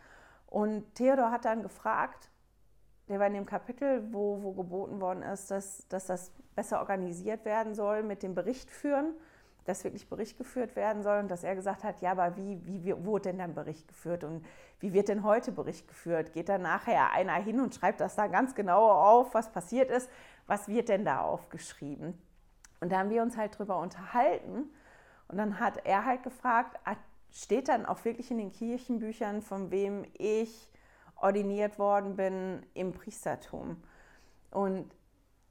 Und 0.46 0.94
Theodor 0.96 1.30
hat 1.30 1.44
dann 1.44 1.62
gefragt, 1.62 2.30
der 3.08 3.20
war 3.20 3.28
in 3.28 3.34
dem 3.34 3.46
Kapitel, 3.46 4.12
wo, 4.12 4.42
wo 4.42 4.52
geboten 4.54 5.00
worden 5.00 5.22
ist, 5.22 5.52
dass, 5.52 5.86
dass 5.88 6.06
das 6.06 6.32
besser 6.56 6.80
organisiert 6.80 7.44
werden 7.44 7.76
soll 7.76 8.02
mit 8.02 8.24
dem 8.24 8.34
Bericht 8.34 8.70
führen 8.72 9.14
dass 9.68 9.84
wirklich 9.84 10.08
Bericht 10.08 10.38
geführt 10.38 10.76
werden 10.76 11.02
soll 11.02 11.18
und 11.18 11.30
dass 11.30 11.44
er 11.44 11.54
gesagt 11.54 11.84
hat, 11.84 12.00
ja, 12.00 12.12
aber 12.12 12.36
wie, 12.36 12.58
wie, 12.64 12.84
wie 12.84 13.04
wurde 13.04 13.28
denn 13.28 13.38
dann 13.38 13.54
Bericht 13.54 13.86
geführt 13.86 14.24
und 14.24 14.44
wie 14.80 14.94
wird 14.94 15.08
denn 15.08 15.22
heute 15.22 15.52
Bericht 15.52 15.86
geführt? 15.86 16.32
Geht 16.32 16.48
dann 16.48 16.62
nachher 16.62 17.12
einer 17.12 17.34
hin 17.34 17.60
und 17.60 17.74
schreibt 17.74 18.00
das 18.00 18.16
da 18.16 18.28
ganz 18.28 18.54
genau 18.54 18.90
auf, 18.90 19.34
was 19.34 19.52
passiert 19.52 19.90
ist? 19.90 20.08
Was 20.46 20.68
wird 20.68 20.88
denn 20.88 21.04
da 21.04 21.20
aufgeschrieben? 21.20 22.18
Und 22.80 22.92
da 22.92 22.98
haben 22.98 23.10
wir 23.10 23.22
uns 23.22 23.36
halt 23.36 23.58
drüber 23.58 23.78
unterhalten 23.78 24.70
und 25.28 25.36
dann 25.36 25.60
hat 25.60 25.84
er 25.84 26.06
halt 26.06 26.22
gefragt, 26.22 26.78
ah, 26.84 26.96
steht 27.30 27.68
dann 27.68 27.84
auch 27.84 28.04
wirklich 28.06 28.30
in 28.30 28.38
den 28.38 28.52
Kirchenbüchern, 28.52 29.42
von 29.42 29.70
wem 29.70 30.06
ich 30.14 30.70
ordiniert 31.16 31.78
worden 31.78 32.16
bin 32.16 32.64
im 32.72 32.92
Priestertum? 32.92 33.82
Und 34.50 34.90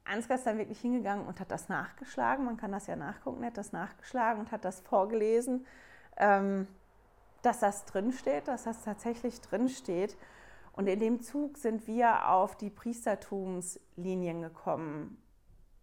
Ansgar 0.08 0.38
ist 0.38 0.46
dann 0.46 0.58
wirklich 0.58 0.80
hingegangen 0.80 1.26
und 1.26 1.40
hat 1.40 1.50
das 1.50 1.68
nachgeschlagen. 1.68 2.44
Man 2.44 2.56
kann 2.56 2.72
das 2.72 2.86
ja 2.86 2.96
nachgucken, 2.96 3.44
hat 3.44 3.56
das 3.56 3.72
nachgeschlagen 3.72 4.40
und 4.40 4.52
hat 4.52 4.64
das 4.64 4.80
vorgelesen, 4.80 5.66
ähm, 6.16 6.66
dass 7.42 7.60
das 7.60 7.84
drinsteht, 7.84 8.48
dass 8.48 8.64
das 8.64 8.82
tatsächlich 8.82 9.40
drinsteht. 9.40 10.16
Und 10.72 10.86
in 10.86 11.00
dem 11.00 11.22
Zug 11.22 11.58
sind 11.58 11.86
wir 11.86 12.28
auf 12.28 12.56
die 12.56 12.70
Priestertumslinien 12.70 14.42
gekommen. 14.42 15.20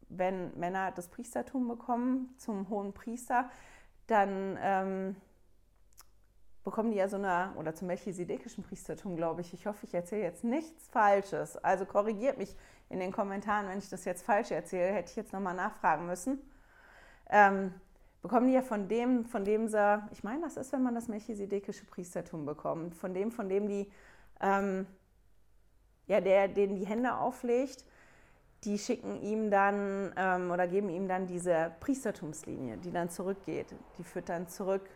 Wenn 0.07 0.57
Männer 0.57 0.91
das 0.91 1.09
Priestertum 1.09 1.67
bekommen 1.67 2.33
zum 2.37 2.69
hohen 2.69 2.93
Priester, 2.93 3.49
dann 4.07 4.57
ähm, 4.61 5.15
bekommen 6.65 6.91
die 6.91 6.97
ja 6.97 7.07
so 7.07 7.15
eine, 7.15 7.53
oder 7.57 7.73
zum 7.75 7.87
melchisedekischen 7.87 8.63
Priestertum, 8.63 9.15
glaube 9.15 9.41
ich. 9.41 9.53
Ich 9.53 9.67
hoffe, 9.67 9.85
ich 9.85 9.93
erzähle 9.93 10.23
jetzt 10.23 10.43
nichts 10.43 10.87
Falsches. 10.89 11.55
Also 11.57 11.85
korrigiert 11.85 12.37
mich 12.37 12.55
in 12.89 12.99
den 12.99 13.11
Kommentaren, 13.11 13.69
wenn 13.69 13.77
ich 13.77 13.89
das 13.89 14.03
jetzt 14.03 14.25
falsch 14.25 14.51
erzähle, 14.51 14.91
hätte 14.91 15.11
ich 15.11 15.15
jetzt 15.15 15.31
nochmal 15.31 15.53
nachfragen 15.55 16.07
müssen. 16.07 16.39
Ähm, 17.29 17.73
bekommen 18.23 18.47
die 18.47 18.53
ja 18.53 18.63
von 18.63 18.87
dem, 18.87 19.25
von 19.25 19.45
dem 19.45 19.67
sie, 19.67 20.03
ich 20.11 20.23
meine, 20.23 20.41
das 20.41 20.57
ist, 20.57 20.73
wenn 20.73 20.81
man 20.81 20.95
das 20.95 21.07
melchisedekische 21.07 21.85
Priestertum 21.85 22.45
bekommt, 22.45 22.95
von 22.95 23.13
dem, 23.13 23.31
von 23.31 23.47
dem 23.47 23.67
die, 23.67 23.91
ähm, 24.41 24.87
ja, 26.07 26.19
der, 26.19 26.47
den 26.47 26.75
die 26.75 26.87
Hände 26.87 27.15
auflegt, 27.15 27.85
die 28.63 28.79
schicken 28.79 29.21
ihm 29.21 29.51
dann 29.51 30.13
ähm, 30.17 30.49
oder 30.49 30.67
geben 30.67 30.89
ihm 30.89 31.07
dann 31.07 31.27
diese 31.27 31.75
Priestertumslinie, 31.79 32.77
die 32.77 32.91
dann 32.91 33.11
zurückgeht. 33.11 33.67
Die 33.99 34.03
führt 34.03 34.29
dann 34.29 34.47
zurück. 34.47 34.89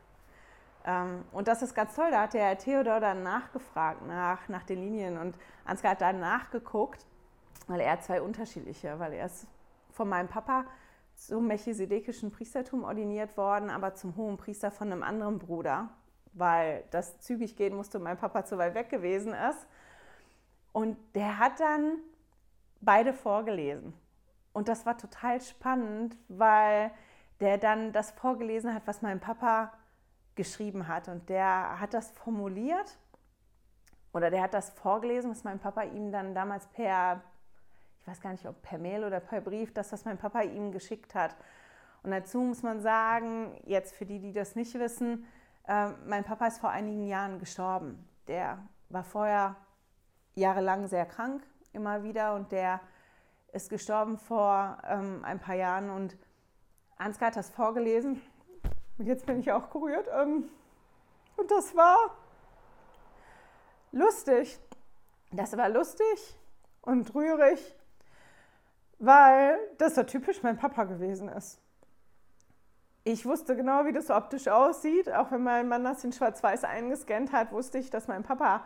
Ähm, 0.86 1.24
und 1.32 1.48
das 1.48 1.62
ist 1.62 1.74
ganz 1.74 1.96
toll, 1.96 2.10
da 2.12 2.24
hat 2.24 2.34
der 2.34 2.58
Theodor 2.58 3.00
dann 3.00 3.24
nachgefragt 3.24 4.06
nach, 4.08 4.48
nach 4.50 4.64
den 4.64 4.80
Linien 4.80 5.18
und 5.18 5.36
Ansgar 5.66 5.92
hat 5.92 6.02
dann 6.02 6.20
nachgeguckt 6.20 7.06
weil 7.70 7.82
er 7.82 8.02
zwei 8.02 8.22
unterschiedliche, 8.22 9.00
weil 9.00 9.14
er 9.14 9.28
ist 9.28 9.48
von 9.92 10.10
meinem 10.10 10.28
Papa 10.28 10.66
zum 11.16 11.48
melchisedekischen 11.48 12.32
Priestertum 12.32 12.84
ordiniert 12.84 13.38
worden, 13.38 13.70
aber 13.70 13.94
zum 13.94 14.16
hohen 14.16 14.38
Priester 14.38 14.72
von 14.72 14.92
einem 14.92 15.04
anderen 15.04 15.38
Bruder, 15.38 15.90
weil 16.34 16.84
das 16.92 17.20
zügig 17.20 17.56
gehen 17.56 17.76
musste 17.76 18.00
und 18.00 18.06
mein 18.06 18.18
Papa 18.18 18.44
zu 18.44 18.58
weit 18.58 18.74
weg 18.74 18.90
gewesen 18.90 19.34
ist. 19.34 19.68
Und 20.72 20.98
der 21.14 21.38
hat 21.38 21.60
dann 21.60 21.98
beide 22.82 23.14
vorgelesen. 23.14 23.94
Und 24.52 24.68
das 24.68 24.86
war 24.86 24.98
total 24.98 25.42
spannend, 25.42 26.18
weil 26.28 26.92
der 27.40 27.58
dann 27.58 27.92
das 27.92 28.12
vorgelesen 28.12 28.74
hat, 28.74 28.84
was 28.86 29.02
mein 29.02 29.20
Papa 29.20 29.74
geschrieben 30.40 30.88
hat. 30.88 31.10
Und 31.10 31.28
der 31.28 31.80
hat 31.80 31.94
das 31.94 32.12
formuliert 32.12 32.98
oder 34.14 34.32
der 34.32 34.42
hat 34.42 34.54
das 34.54 34.70
vorgelesen, 34.70 35.30
was 35.30 35.44
mein 35.44 35.60
Papa 35.60 35.84
ihm 35.84 36.12
dann 36.12 36.34
damals 36.34 36.66
per 36.68 37.22
ich 38.00 38.08
weiß 38.08 38.22
gar 38.22 38.32
nicht, 38.32 38.46
ob 38.48 38.62
per 38.62 38.80
Mail 38.80 39.04
oder 39.04 39.20
per 39.20 39.42
Brief, 39.42 39.74
das, 39.74 39.92
was 39.92 40.06
mein 40.06 40.18
Papa 40.18 40.42
ihm 40.42 40.72
geschickt 40.72 41.14
hat. 41.14 41.36
Und 42.02 42.12
dazu 42.12 42.40
muss 42.40 42.64
man 42.64 42.80
sagen, 42.82 43.60
jetzt 43.66 43.94
für 43.94 44.06
die, 44.06 44.20
die 44.20 44.32
das 44.32 44.56
nicht 44.56 44.74
wissen, 44.80 45.28
äh, 45.68 45.90
mein 46.08 46.24
Papa 46.24 46.48
ist 46.48 46.60
vor 46.60 46.70
einigen 46.70 47.06
Jahren 47.06 47.40
gestorben. 47.40 48.08
Der 48.28 48.60
war 48.88 49.04
vorher 49.04 49.58
jahrelang 50.36 50.88
sehr 50.88 51.06
krank, 51.06 51.44
immer 51.74 52.02
wieder, 52.04 52.36
und 52.36 52.52
der 52.52 52.80
ist 53.52 53.70
gestorben 53.70 54.18
vor 54.18 54.78
ähm, 54.88 55.24
ein 55.24 55.40
paar 55.40 55.56
Jahren. 55.56 55.90
Und 55.90 56.18
Ansgar 56.98 57.28
hat 57.28 57.36
das 57.36 57.50
vorgelesen. 57.50 58.22
Und 59.00 59.08
jetzt 59.08 59.26
bin 59.26 59.40
ich 59.40 59.52
auch 59.52 59.70
kuriert. 59.70 60.08
Ähm, 60.14 60.50
und 61.38 61.50
das 61.50 61.76
war 61.76 61.98
lustig. 63.92 64.60
Das 65.32 65.58
war 65.58 65.70
lustig 65.70 66.38
und 66.82 67.16
rührig 67.16 67.76
weil 69.00 69.58
das 69.78 69.96
so 69.96 70.04
typisch 70.04 70.44
mein 70.44 70.58
Papa 70.58 70.84
gewesen 70.84 71.30
ist. 71.30 71.60
Ich 73.06 73.26
wusste 73.26 73.56
genau, 73.56 73.86
wie 73.86 73.94
das 73.94 74.12
optisch 74.12 74.50
aussieht. 74.50 75.12
Auch 75.12 75.32
wenn 75.32 75.42
mein 75.42 75.68
Mann 75.70 75.86
das 75.86 76.04
in 76.04 76.12
Schwarz-Weiß 76.12 76.66
eingescannt 76.66 77.32
hat, 77.32 77.52
wusste 77.52 77.80
ich, 77.80 77.90
dass 77.90 78.08
mein 78.08 78.24
Papa 78.24 78.66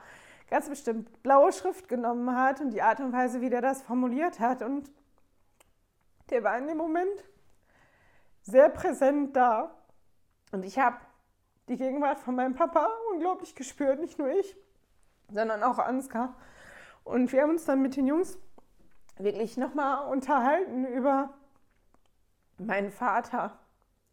ganz 0.50 0.68
bestimmt 0.68 1.24
blaue 1.24 1.54
Schrift 1.54 1.88
genommen 1.88 2.36
hat 2.36 2.60
und 2.60 2.72
die 2.72 2.82
Art 2.82 3.00
und 3.00 3.14
Weise, 3.14 3.42
wie 3.42 3.50
der 3.50 3.62
das 3.62 3.84
formuliert 3.84 4.40
hat. 4.40 4.64
Und 4.64 4.92
der 6.32 6.44
war 6.44 6.58
in 6.58 6.68
dem 6.68 6.78
Moment 6.78 7.24
sehr 8.42 8.70
präsent 8.70 9.36
da. 9.36 9.74
Und 10.54 10.64
ich 10.64 10.80
habe 10.80 10.96
die 11.68 11.76
Gegenwart 11.76 12.20
von 12.20 12.36
meinem 12.36 12.56
Papa 12.56 12.88
unglaublich 13.12 13.56
gespürt, 13.56 14.00
nicht 14.00 14.18
nur 14.18 14.30
ich, 14.30 14.56
sondern 15.30 15.64
auch 15.64 15.80
Ansgar. 15.80 16.34
Und 17.04 17.34
wir 17.34 17.42
haben 17.42 17.50
uns 17.50 17.66
dann 17.66 17.82
mit 17.82 17.98
den 17.98 18.08
Jungs 18.08 18.38
wirklich 19.18 19.58
nochmal 19.58 20.10
unterhalten 20.10 20.86
über 20.86 21.34
meinen 22.58 22.92
Vater 22.92 23.60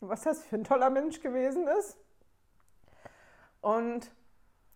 was 0.01 0.22
das 0.22 0.43
für 0.43 0.57
ein 0.57 0.64
toller 0.64 0.91
Mensch 0.91 1.20
gewesen 1.20 1.68
ist 1.68 1.99
und 3.61 4.11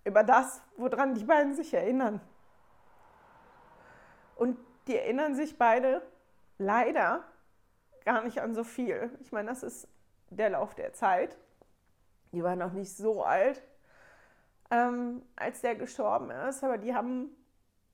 über 0.05 0.23
das, 0.23 0.63
woran 0.77 1.15
die 1.15 1.25
beiden 1.25 1.55
sich 1.55 1.73
erinnern. 1.73 2.21
Und 4.37 4.59
die 4.87 4.97
erinnern 4.97 5.35
sich 5.35 5.57
beide 5.57 6.03
leider 6.59 7.25
gar 8.05 8.23
nicht 8.23 8.43
an 8.43 8.55
so 8.55 8.65
viel. 8.65 9.11
Ich 9.21 9.33
meine, 9.33 9.49
das 9.49 9.63
ist 9.63 9.89
der 10.29 10.51
Lauf 10.51 10.75
der 10.75 10.93
Zeit. 10.93 11.39
Die 12.35 12.43
waren 12.43 12.59
noch 12.59 12.73
nicht 12.73 12.97
so 12.97 13.25
alt, 13.25 13.63
ähm, 14.71 15.23
als 15.37 15.61
der 15.61 15.75
gestorben 15.77 16.31
ist, 16.31 16.63
aber 16.63 16.79
die 16.79 16.95
haben 16.95 17.31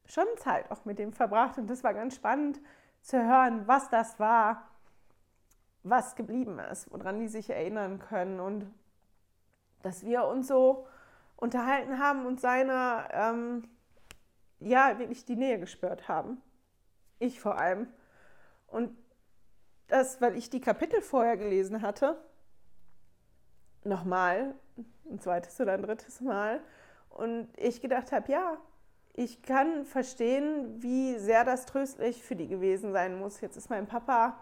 schon 0.06 0.26
Zeit 0.38 0.70
auch 0.70 0.84
mit 0.84 0.98
dem 0.98 1.12
verbracht 1.12 1.58
und 1.58 1.68
das 1.68 1.84
war 1.84 1.94
ganz 1.94 2.16
spannend 2.16 2.60
zu 3.02 3.22
hören, 3.22 3.66
was 3.66 3.88
das 3.90 4.18
war, 4.18 4.68
was 5.82 6.16
geblieben 6.16 6.58
ist, 6.58 6.90
woran 6.90 7.20
die 7.20 7.28
sich 7.28 7.50
erinnern 7.50 7.98
können 7.98 8.40
und 8.40 8.66
dass 9.82 10.04
wir 10.04 10.24
uns 10.24 10.48
so 10.48 10.86
unterhalten 11.36 11.98
haben 11.98 12.26
und 12.26 12.40
seine, 12.40 13.08
ähm, 13.12 13.68
ja, 14.58 14.98
wirklich 14.98 15.24
die 15.24 15.36
Nähe 15.36 15.58
gespürt 15.58 16.06
haben. 16.08 16.42
Ich 17.18 17.40
vor 17.40 17.58
allem. 17.58 17.88
Und 18.66 18.96
das, 19.88 20.20
weil 20.20 20.36
ich 20.36 20.50
die 20.50 20.60
Kapitel 20.60 21.00
vorher 21.00 21.36
gelesen 21.36 21.82
hatte, 21.82 22.20
nochmal, 23.84 24.54
ein 25.10 25.20
zweites 25.20 25.60
oder 25.60 25.72
ein 25.72 25.82
drittes 25.82 26.20
Mal, 26.20 26.60
und 27.10 27.48
ich 27.56 27.80
gedacht 27.80 28.12
habe, 28.12 28.30
ja, 28.30 28.56
ich 29.14 29.42
kann 29.42 29.84
verstehen, 29.84 30.82
wie 30.82 31.18
sehr 31.18 31.44
das 31.44 31.66
tröstlich 31.66 32.22
für 32.22 32.36
die 32.36 32.48
gewesen 32.48 32.92
sein 32.92 33.18
muss. 33.18 33.40
Jetzt 33.40 33.56
ist 33.56 33.68
mein 33.68 33.86
Papa 33.86 34.38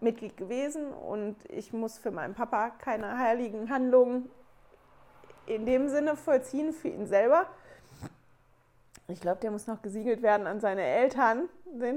Mitglied 0.00 0.36
gewesen 0.36 0.92
und 0.92 1.36
ich 1.50 1.72
muss 1.72 1.98
für 1.98 2.10
meinen 2.10 2.34
Papa 2.34 2.70
keine 2.70 3.18
heiligen 3.18 3.70
Handlungen 3.70 4.30
in 5.46 5.66
dem 5.66 5.88
Sinne 5.88 6.16
vollziehen 6.16 6.72
für 6.72 6.88
ihn 6.88 7.06
selber. 7.06 7.46
Ich 9.08 9.20
glaube, 9.20 9.40
der 9.40 9.50
muss 9.50 9.66
noch 9.66 9.82
gesiegelt 9.82 10.22
werden 10.22 10.46
an 10.46 10.60
seine 10.60 10.82
Eltern. 10.82 11.48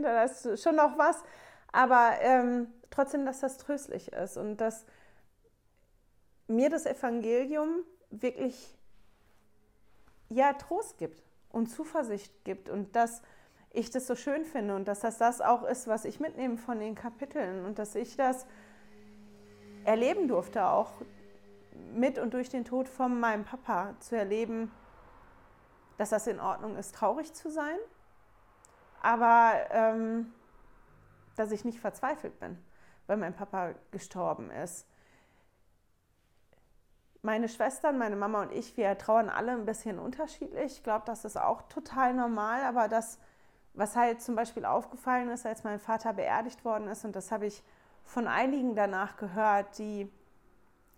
Das 0.02 0.46
ist 0.46 0.64
schon 0.64 0.76
noch 0.76 0.98
was. 0.98 1.24
Aber 1.72 2.14
ähm, 2.20 2.68
trotzdem, 2.90 3.26
dass 3.26 3.40
das 3.40 3.58
tröstlich 3.58 4.12
ist 4.12 4.38
und 4.38 4.58
dass 4.58 4.86
mir 6.48 6.70
das 6.70 6.86
Evangelium 6.86 7.84
wirklich 8.10 8.78
ja, 10.30 10.54
Trost 10.54 10.98
gibt 10.98 11.24
und 11.50 11.68
Zuversicht 11.68 12.34
gibt 12.44 12.70
und 12.70 12.96
dass 12.96 13.22
ich 13.72 13.90
das 13.90 14.08
so 14.08 14.16
schön 14.16 14.46
finde 14.46 14.76
und 14.76 14.88
dass 14.88 15.02
das 15.02 15.18
das 15.18 15.42
auch 15.42 15.64
ist, 15.64 15.88
was 15.88 16.06
ich 16.06 16.20
mitnehme 16.20 16.58
von 16.58 16.80
den 16.80 16.96
Kapiteln 16.96 17.66
und 17.66 17.80
dass 17.80 17.96
ich 17.96 18.16
das 18.16 18.46
erleben 19.86 20.28
durfte, 20.28 20.66
auch 20.68 20.92
mit 21.94 22.20
und 22.20 22.34
durch 22.34 22.50
den 22.50 22.66
Tod 22.66 22.90
von 22.90 23.20
meinem 23.20 23.46
Papa 23.46 23.96
zu 24.00 24.16
erleben, 24.18 24.72
dass 25.98 26.10
das 26.10 26.28
in 26.28 26.40
Ordnung 26.40 26.76
ist, 26.76 26.96
traurig 26.96 27.34
zu 27.34 27.50
sein, 27.50 27.78
aber 29.02 29.54
ähm, 29.72 30.34
dass 31.36 31.52
ich 31.52 31.66
nicht 31.66 31.80
verzweifelt 31.80 32.40
bin, 32.40 32.58
weil 33.08 33.18
mein 33.18 33.34
Papa 33.34 33.74
gestorben 33.92 34.52
ist. 34.52 34.88
Meine 37.28 37.50
Schwestern, 37.50 37.98
meine 37.98 38.16
Mama 38.16 38.44
und 38.44 38.54
ich, 38.54 38.78
wir 38.78 38.98
trauern 38.98 39.28
alle 39.28 39.52
ein 39.52 39.66
bisschen 39.66 40.00
unterschiedlich. 40.00 40.78
Ich 40.78 40.84
glaube, 40.84 41.04
das 41.06 41.26
ist 41.26 41.36
auch 41.36 41.62
total 41.64 42.14
normal, 42.14 42.64
aber 42.64 42.88
das, 42.88 43.20
was 43.74 43.98
halt 43.98 44.22
zum 44.22 44.38
Beispiel 44.38 44.64
aufgefallen 44.64 45.28
ist, 45.28 45.46
als 45.46 45.66
mein 45.66 45.78
Vater 45.78 46.14
beerdigt 46.14 46.64
worden 46.64 46.88
ist, 46.88 47.04
und 47.04 47.18
das 47.18 47.30
habe 47.30 47.46
ich 47.46 47.62
von 48.06 48.30
einigen 48.30 48.76
danach 48.76 49.18
gehört, 49.18 49.78
die 49.78 50.10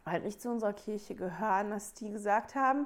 halt 0.06 0.24
nicht 0.24 0.40
zu 0.40 0.52
unserer 0.52 0.74
Kirche 0.74 1.16
gehören, 1.16 1.72
dass 1.72 1.96
die 1.96 2.12
gesagt 2.12 2.54
haben, 2.54 2.86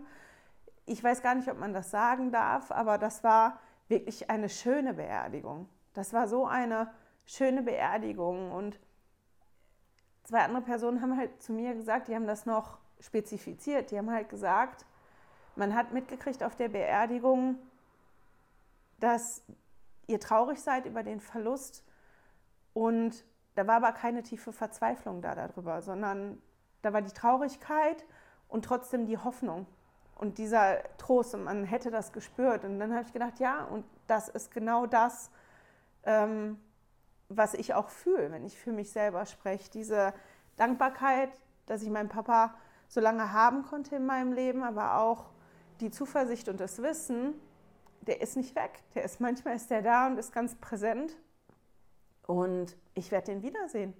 ich 0.86 1.04
weiß 1.04 1.22
gar 1.22 1.36
nicht, 1.36 1.52
ob 1.52 1.60
man 1.60 1.74
das 1.74 1.91
sagen 1.91 2.32
darf, 2.32 2.72
aber 2.72 2.98
das 2.98 3.26
war 3.26 3.60
wirklich 3.89 4.30
eine 4.30 4.48
schöne 4.48 4.94
Beerdigung. 4.94 5.68
Das 5.94 6.14
war 6.14 6.30
so 6.30 6.46
eine 6.46 6.94
schöne 7.26 7.62
Beerdigung. 7.62 8.54
Und 8.54 8.80
zwei 10.24 10.46
andere 10.46 10.62
Personen 10.62 11.02
haben 11.02 11.18
halt 11.18 11.44
zu 11.44 11.52
mir 11.52 11.74
gesagt, 11.74 12.08
die 12.08 12.16
haben 12.16 12.26
das 12.26 12.46
noch 12.46 12.82
spezifiziert. 13.04 13.91
Die 13.91 13.97
haben 13.97 14.12
halt 14.12 14.30
gesagt, 14.30 14.86
man 15.56 15.76
hat 15.76 15.91
mitgekriegt 15.91 16.43
auf 16.43 16.56
der 16.56 16.70
Beerdigung, 16.70 17.58
dass 18.99 19.43
ihr 20.08 20.20
traurig 20.20 20.62
seid 20.62 20.86
über 20.86 21.04
den 21.04 21.20
Verlust 21.20 21.84
und 22.74 23.24
da 23.56 23.68
war 23.68 23.76
aber 23.76 23.91
keine 23.91 24.24
tiefe 24.24 24.51
Verzweiflung 24.51 25.22
da 25.22 25.36
darüber, 25.36 25.82
sondern 25.82 26.41
da 26.82 26.91
war 26.91 27.01
die 27.01 27.14
Traurigkeit 27.14 28.04
und 28.47 28.66
trotzdem 28.66 29.06
die 29.06 29.18
Hoffnung 29.18 29.68
und 30.16 30.38
dieser 30.38 30.82
Trost 30.97 31.36
und 31.36 31.43
man 31.43 31.66
hätte 31.66 31.91
das 31.91 32.14
gespürt. 32.14 32.64
Und 32.66 32.80
dann 32.80 32.93
habe 32.93 33.04
ich 33.06 33.14
gedacht, 33.14 33.39
ja, 33.39 33.64
und 33.66 33.86
das 34.08 34.30
ist 34.30 34.51
genau 34.51 34.86
das, 34.86 35.30
ähm, 36.04 36.60
was 37.30 37.54
ich 37.54 37.74
auch 37.74 37.89
fühle, 37.89 38.32
wenn 38.32 38.45
ich 38.45 38.58
für 38.58 38.72
mich 38.72 38.91
selber 38.91 39.26
spreche. 39.26 39.70
Diese 39.72 40.14
Dankbarkeit, 40.56 41.30
dass 41.66 41.82
ich 41.82 41.89
meinen 41.89 42.10
Papa 42.10 42.56
so 42.88 43.00
lange 43.02 43.34
haben 43.34 43.64
konnte 43.64 43.96
in 43.96 44.06
meinem 44.06 44.34
Leben, 44.34 44.64
aber 44.64 44.98
auch 44.98 45.26
die 45.80 45.92
Zuversicht 45.92 46.50
und 46.50 46.60
das 46.60 46.82
Wissen, 46.82 47.34
der 48.02 48.22
ist 48.22 48.36
nicht 48.38 48.56
weg. 48.56 48.82
Der 48.96 49.04
ist 49.04 49.20
manchmal 49.20 49.56
ist 49.56 49.70
der 49.70 49.82
da 49.82 50.08
und 50.08 50.18
ist 50.18 50.34
ganz 50.34 50.56
präsent. 50.56 51.18
Und 52.28 52.78
ich 52.94 53.12
werde 53.12 53.32
den 53.32 53.44
wiedersehen. 53.44 53.94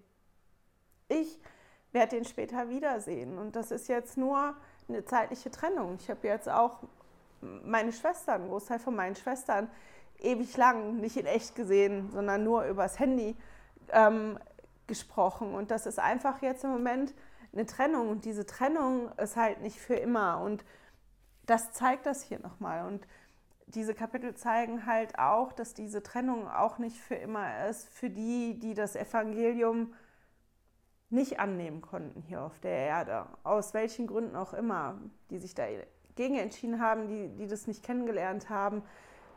Ich 1.10 1.40
werde 1.92 2.16
den 2.16 2.26
später 2.26 2.70
wiedersehen. 2.70 3.38
Und 3.38 3.56
das 3.56 3.72
ist 3.72 3.88
jetzt 3.88 4.18
nur 4.18 4.56
eine 4.88 5.06
zeitliche 5.06 5.52
Trennung. 5.52 5.98
Ich 6.00 6.10
habe 6.10 6.28
jetzt 6.28 6.50
auch 6.50 6.80
meine 7.42 7.92
Schwestern, 7.92 8.42
einen 8.42 8.50
Großteil 8.50 8.80
von 8.80 8.96
meinen 8.96 9.16
Schwestern, 9.16 9.70
ewig 10.20 10.56
lang 10.58 10.98
nicht 11.00 11.18
in 11.18 11.26
echt 11.26 11.56
gesehen, 11.56 12.12
sondern 12.12 12.44
nur 12.44 12.66
übers 12.66 13.00
Handy 13.00 13.36
ähm, 13.92 14.40
gesprochen. 14.88 15.54
Und 15.54 15.72
das 15.72 15.86
ist 15.86 16.00
einfach 16.00 16.42
jetzt 16.42 16.64
im 16.64 16.72
Moment 16.72 17.14
eine 17.54 17.66
Trennung. 17.66 18.10
Und 18.10 18.26
diese 18.26 18.46
Trennung 18.46 19.12
ist 19.18 19.36
halt 19.36 19.62
nicht 19.62 19.80
für 19.80 19.96
immer. 19.96 20.42
Und 20.42 20.66
das 21.46 21.72
zeigt 21.74 22.06
das 22.06 22.24
hier 22.24 22.40
nochmal. 22.40 22.86
Und 22.88 23.08
diese 23.68 23.94
Kapitel 23.94 24.36
zeigen 24.36 24.86
halt 24.86 25.18
auch, 25.18 25.54
dass 25.54 25.74
diese 25.74 26.04
Trennung 26.04 26.48
auch 26.48 26.78
nicht 26.78 26.98
für 26.98 27.16
immer 27.16 27.68
ist, 27.68 27.90
für 27.90 28.10
die, 28.10 28.60
die 28.60 28.74
das 28.74 28.96
Evangelium 28.96 29.94
nicht 31.10 31.40
annehmen 31.40 31.82
konnten 31.82 32.22
hier 32.22 32.42
auf 32.42 32.60
der 32.60 32.72
Erde, 32.72 33.28
aus 33.44 33.74
welchen 33.74 34.08
Gründen 34.08 34.36
auch 34.36 34.54
immer, 34.54 35.00
die 35.30 35.38
sich 35.38 35.54
dagegen 35.54 36.38
entschieden 36.38 36.82
haben, 36.82 37.08
die, 37.08 37.30
die 37.30 37.48
das 37.48 37.68
nicht 37.68 37.84
kennengelernt 37.84 38.50
haben, 38.50 38.82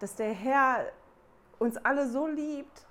dass 0.01 0.17
der 0.17 0.33
Herr 0.33 0.87
uns 1.59 1.77
alle 1.77 2.09
so 2.09 2.27
liebt, 2.27 2.87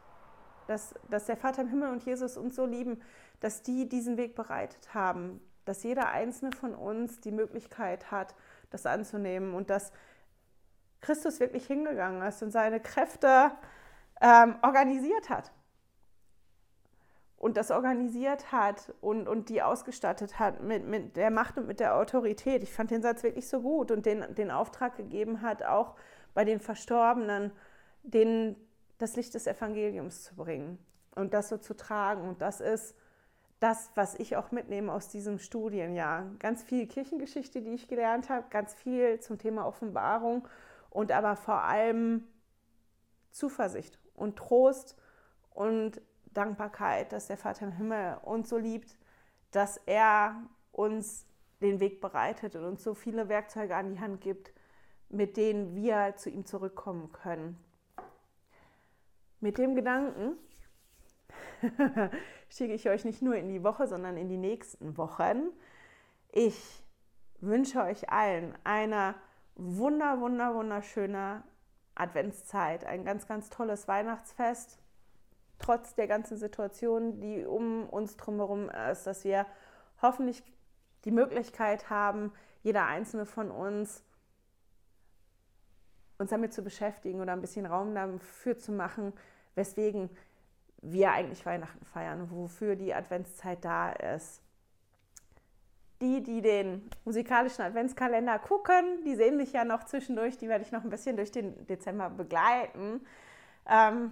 dass, 0.67 0.93
dass 1.09 1.25
der 1.25 1.37
Vater 1.37 1.63
im 1.63 1.69
Himmel 1.69 1.91
und 1.91 2.03
Jesus 2.03 2.37
uns 2.37 2.55
so 2.55 2.65
lieben, 2.65 3.01
dass 3.45 3.61
die 3.61 3.87
diesen 3.87 4.17
Weg 4.17 4.33
bereitet 4.33 4.95
haben, 4.95 5.39
dass 5.65 5.83
jeder 5.83 6.09
einzelne 6.09 6.51
von 6.51 6.73
uns 6.73 7.19
die 7.19 7.31
Möglichkeit 7.31 8.09
hat, 8.09 8.33
das 8.71 8.87
anzunehmen 8.87 9.53
und 9.53 9.69
dass 9.69 9.91
Christus 10.99 11.39
wirklich 11.39 11.67
hingegangen 11.67 12.23
ist 12.23 12.41
und 12.41 12.49
seine 12.49 12.79
Kräfte 12.79 13.51
ähm, 14.19 14.55
organisiert 14.63 15.29
hat 15.29 15.51
und 17.37 17.55
das 17.55 17.69
organisiert 17.69 18.51
hat 18.51 18.95
und, 18.99 19.27
und 19.27 19.49
die 19.49 19.61
ausgestattet 19.61 20.39
hat 20.39 20.63
mit, 20.63 20.87
mit 20.87 21.15
der 21.15 21.29
Macht 21.29 21.59
und 21.59 21.67
mit 21.67 21.79
der 21.79 21.97
Autorität. 21.97 22.63
Ich 22.63 22.73
fand 22.73 22.89
den 22.89 23.03
Satz 23.03 23.21
wirklich 23.21 23.47
so 23.47 23.61
gut 23.61 23.91
und 23.91 24.07
den, 24.07 24.25
den 24.33 24.49
Auftrag 24.49 24.97
gegeben 24.97 25.43
hat, 25.43 25.61
auch 25.61 25.93
bei 26.33 26.45
den 26.45 26.59
Verstorbenen 26.59 27.51
den, 28.01 28.55
das 28.97 29.15
Licht 29.15 29.35
des 29.35 29.45
Evangeliums 29.45 30.23
zu 30.23 30.33
bringen 30.33 30.79
und 31.13 31.35
das 31.35 31.49
so 31.49 31.57
zu 31.57 31.75
tragen. 31.75 32.27
Und 32.27 32.41
das 32.41 32.59
ist 32.59 32.95
das, 33.65 33.89
was 33.95 34.13
ich 34.13 34.35
auch 34.35 34.51
mitnehme 34.51 34.93
aus 34.93 35.07
diesem 35.07 35.39
Studienjahr. 35.39 36.29
Ganz 36.37 36.61
viel 36.61 36.85
Kirchengeschichte, 36.85 37.63
die 37.63 37.71
ich 37.71 37.87
gelernt 37.87 38.29
habe, 38.29 38.45
ganz 38.51 38.75
viel 38.75 39.19
zum 39.21 39.39
Thema 39.39 39.65
Offenbarung 39.65 40.47
und 40.91 41.11
aber 41.11 41.35
vor 41.35 41.63
allem 41.63 42.27
Zuversicht 43.31 43.97
und 44.13 44.35
Trost 44.35 44.95
und 45.49 45.99
Dankbarkeit, 46.25 47.11
dass 47.11 47.25
der 47.25 47.37
Vater 47.37 47.65
im 47.65 47.71
Himmel 47.71 48.19
uns 48.21 48.49
so 48.49 48.59
liebt, 48.59 48.99
dass 49.49 49.77
er 49.87 50.43
uns 50.71 51.25
den 51.59 51.79
Weg 51.79 52.01
bereitet 52.01 52.55
und 52.55 52.65
uns 52.65 52.83
so 52.83 52.93
viele 52.93 53.29
Werkzeuge 53.29 53.75
an 53.75 53.89
die 53.89 53.99
Hand 53.99 54.21
gibt, 54.21 54.53
mit 55.09 55.37
denen 55.37 55.73
wir 55.73 56.13
zu 56.17 56.29
ihm 56.29 56.45
zurückkommen 56.45 57.11
können. 57.11 57.57
Mit 59.39 59.57
dem 59.57 59.73
Gedanken 59.73 60.37
schicke 62.55 62.73
ich 62.73 62.89
euch 62.89 63.05
nicht 63.05 63.21
nur 63.21 63.35
in 63.35 63.49
die 63.49 63.63
Woche, 63.63 63.87
sondern 63.87 64.17
in 64.17 64.29
die 64.29 64.37
nächsten 64.37 64.97
Wochen. 64.97 65.49
Ich 66.31 66.83
wünsche 67.39 67.81
euch 67.81 68.09
allen 68.09 68.55
eine 68.63 69.15
wunder, 69.55 70.19
wunder, 70.19 70.55
wunderschöne 70.55 71.43
Adventszeit, 71.95 72.85
ein 72.85 73.05
ganz, 73.05 73.27
ganz 73.27 73.49
tolles 73.49 73.87
Weihnachtsfest 73.87 74.79
trotz 75.59 75.95
der 75.95 76.07
ganzen 76.07 76.37
Situation, 76.37 77.19
die 77.19 77.45
um 77.45 77.87
uns 77.89 78.17
drumherum 78.17 78.69
ist, 78.69 79.07
dass 79.07 79.23
wir 79.23 79.45
hoffentlich 80.01 80.43
die 81.05 81.11
Möglichkeit 81.11 81.89
haben, 81.89 82.31
jeder 82.63 82.85
einzelne 82.85 83.25
von 83.25 83.51
uns 83.51 84.03
uns 86.17 86.29
damit 86.29 86.53
zu 86.53 86.63
beschäftigen 86.63 87.19
oder 87.19 87.33
ein 87.33 87.41
bisschen 87.41 87.65
Raum 87.65 87.93
dafür 87.93 88.57
zu 88.57 88.71
machen, 88.71 89.11
weswegen 89.55 90.09
wir 90.91 91.11
eigentlich 91.11 91.45
Weihnachten 91.45 91.85
feiern, 91.85 92.29
wofür 92.31 92.75
die 92.75 92.93
Adventszeit 92.93 93.63
da 93.63 93.91
ist. 93.91 94.41
Die, 96.01 96.21
die 96.21 96.41
den 96.41 96.89
musikalischen 97.05 97.63
Adventskalender 97.63 98.37
gucken, 98.39 99.03
die 99.05 99.15
sehen 99.15 99.37
mich 99.37 99.53
ja 99.53 99.63
noch 99.63 99.85
zwischendurch, 99.85 100.37
die 100.37 100.49
werde 100.49 100.63
ich 100.63 100.71
noch 100.71 100.83
ein 100.83 100.89
bisschen 100.89 101.15
durch 101.15 101.31
den 101.31 101.65
Dezember 101.67 102.09
begleiten. 102.09 103.05
Ähm, 103.67 104.11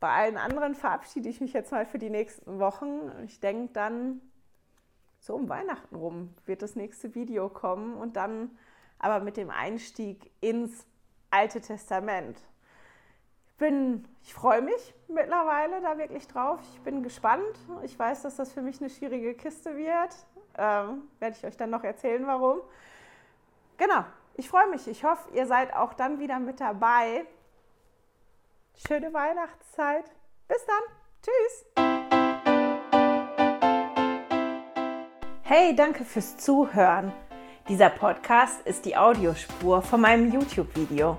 bei 0.00 0.10
allen 0.10 0.36
anderen 0.36 0.74
verabschiede 0.74 1.28
ich 1.28 1.40
mich 1.40 1.52
jetzt 1.52 1.70
mal 1.70 1.86
für 1.86 1.98
die 1.98 2.10
nächsten 2.10 2.58
Wochen. 2.58 3.12
Ich 3.24 3.38
denke 3.38 3.72
dann, 3.72 4.20
so 5.20 5.36
um 5.36 5.48
Weihnachten 5.48 5.94
rum 5.94 6.34
wird 6.46 6.62
das 6.62 6.74
nächste 6.74 7.14
Video 7.14 7.48
kommen 7.48 7.94
und 7.94 8.16
dann 8.16 8.50
aber 8.98 9.22
mit 9.22 9.36
dem 9.36 9.50
Einstieg 9.50 10.32
ins 10.40 10.84
Alte 11.30 11.60
Testament 11.60 12.42
bin, 13.58 14.08
ich 14.22 14.34
freue 14.34 14.62
mich 14.62 14.94
mittlerweile 15.08 15.80
da 15.80 15.98
wirklich 15.98 16.26
drauf. 16.26 16.60
Ich 16.74 16.80
bin 16.80 17.02
gespannt. 17.02 17.58
Ich 17.82 17.98
weiß, 17.98 18.22
dass 18.22 18.36
das 18.36 18.52
für 18.52 18.62
mich 18.62 18.80
eine 18.80 18.90
schwierige 18.90 19.34
Kiste 19.34 19.76
wird. 19.76 20.14
Ähm, 20.56 21.08
werde 21.18 21.36
ich 21.36 21.44
euch 21.44 21.56
dann 21.56 21.70
noch 21.70 21.84
erzählen, 21.84 22.26
warum. 22.26 22.60
Genau, 23.76 24.04
ich 24.34 24.48
freue 24.48 24.68
mich. 24.68 24.86
Ich 24.88 25.04
hoffe, 25.04 25.28
ihr 25.34 25.46
seid 25.46 25.74
auch 25.74 25.94
dann 25.94 26.18
wieder 26.18 26.38
mit 26.38 26.60
dabei. 26.60 27.24
Schöne 28.86 29.12
Weihnachtszeit. 29.12 30.04
Bis 30.48 30.64
dann. 30.66 30.82
Tschüss. 31.22 31.66
Hey, 35.42 35.74
danke 35.74 36.04
fürs 36.04 36.36
Zuhören. 36.38 37.12
Dieser 37.68 37.90
Podcast 37.90 38.66
ist 38.66 38.84
die 38.86 38.96
Audiospur 38.96 39.82
von 39.82 40.00
meinem 40.00 40.32
YouTube-Video. 40.32 41.18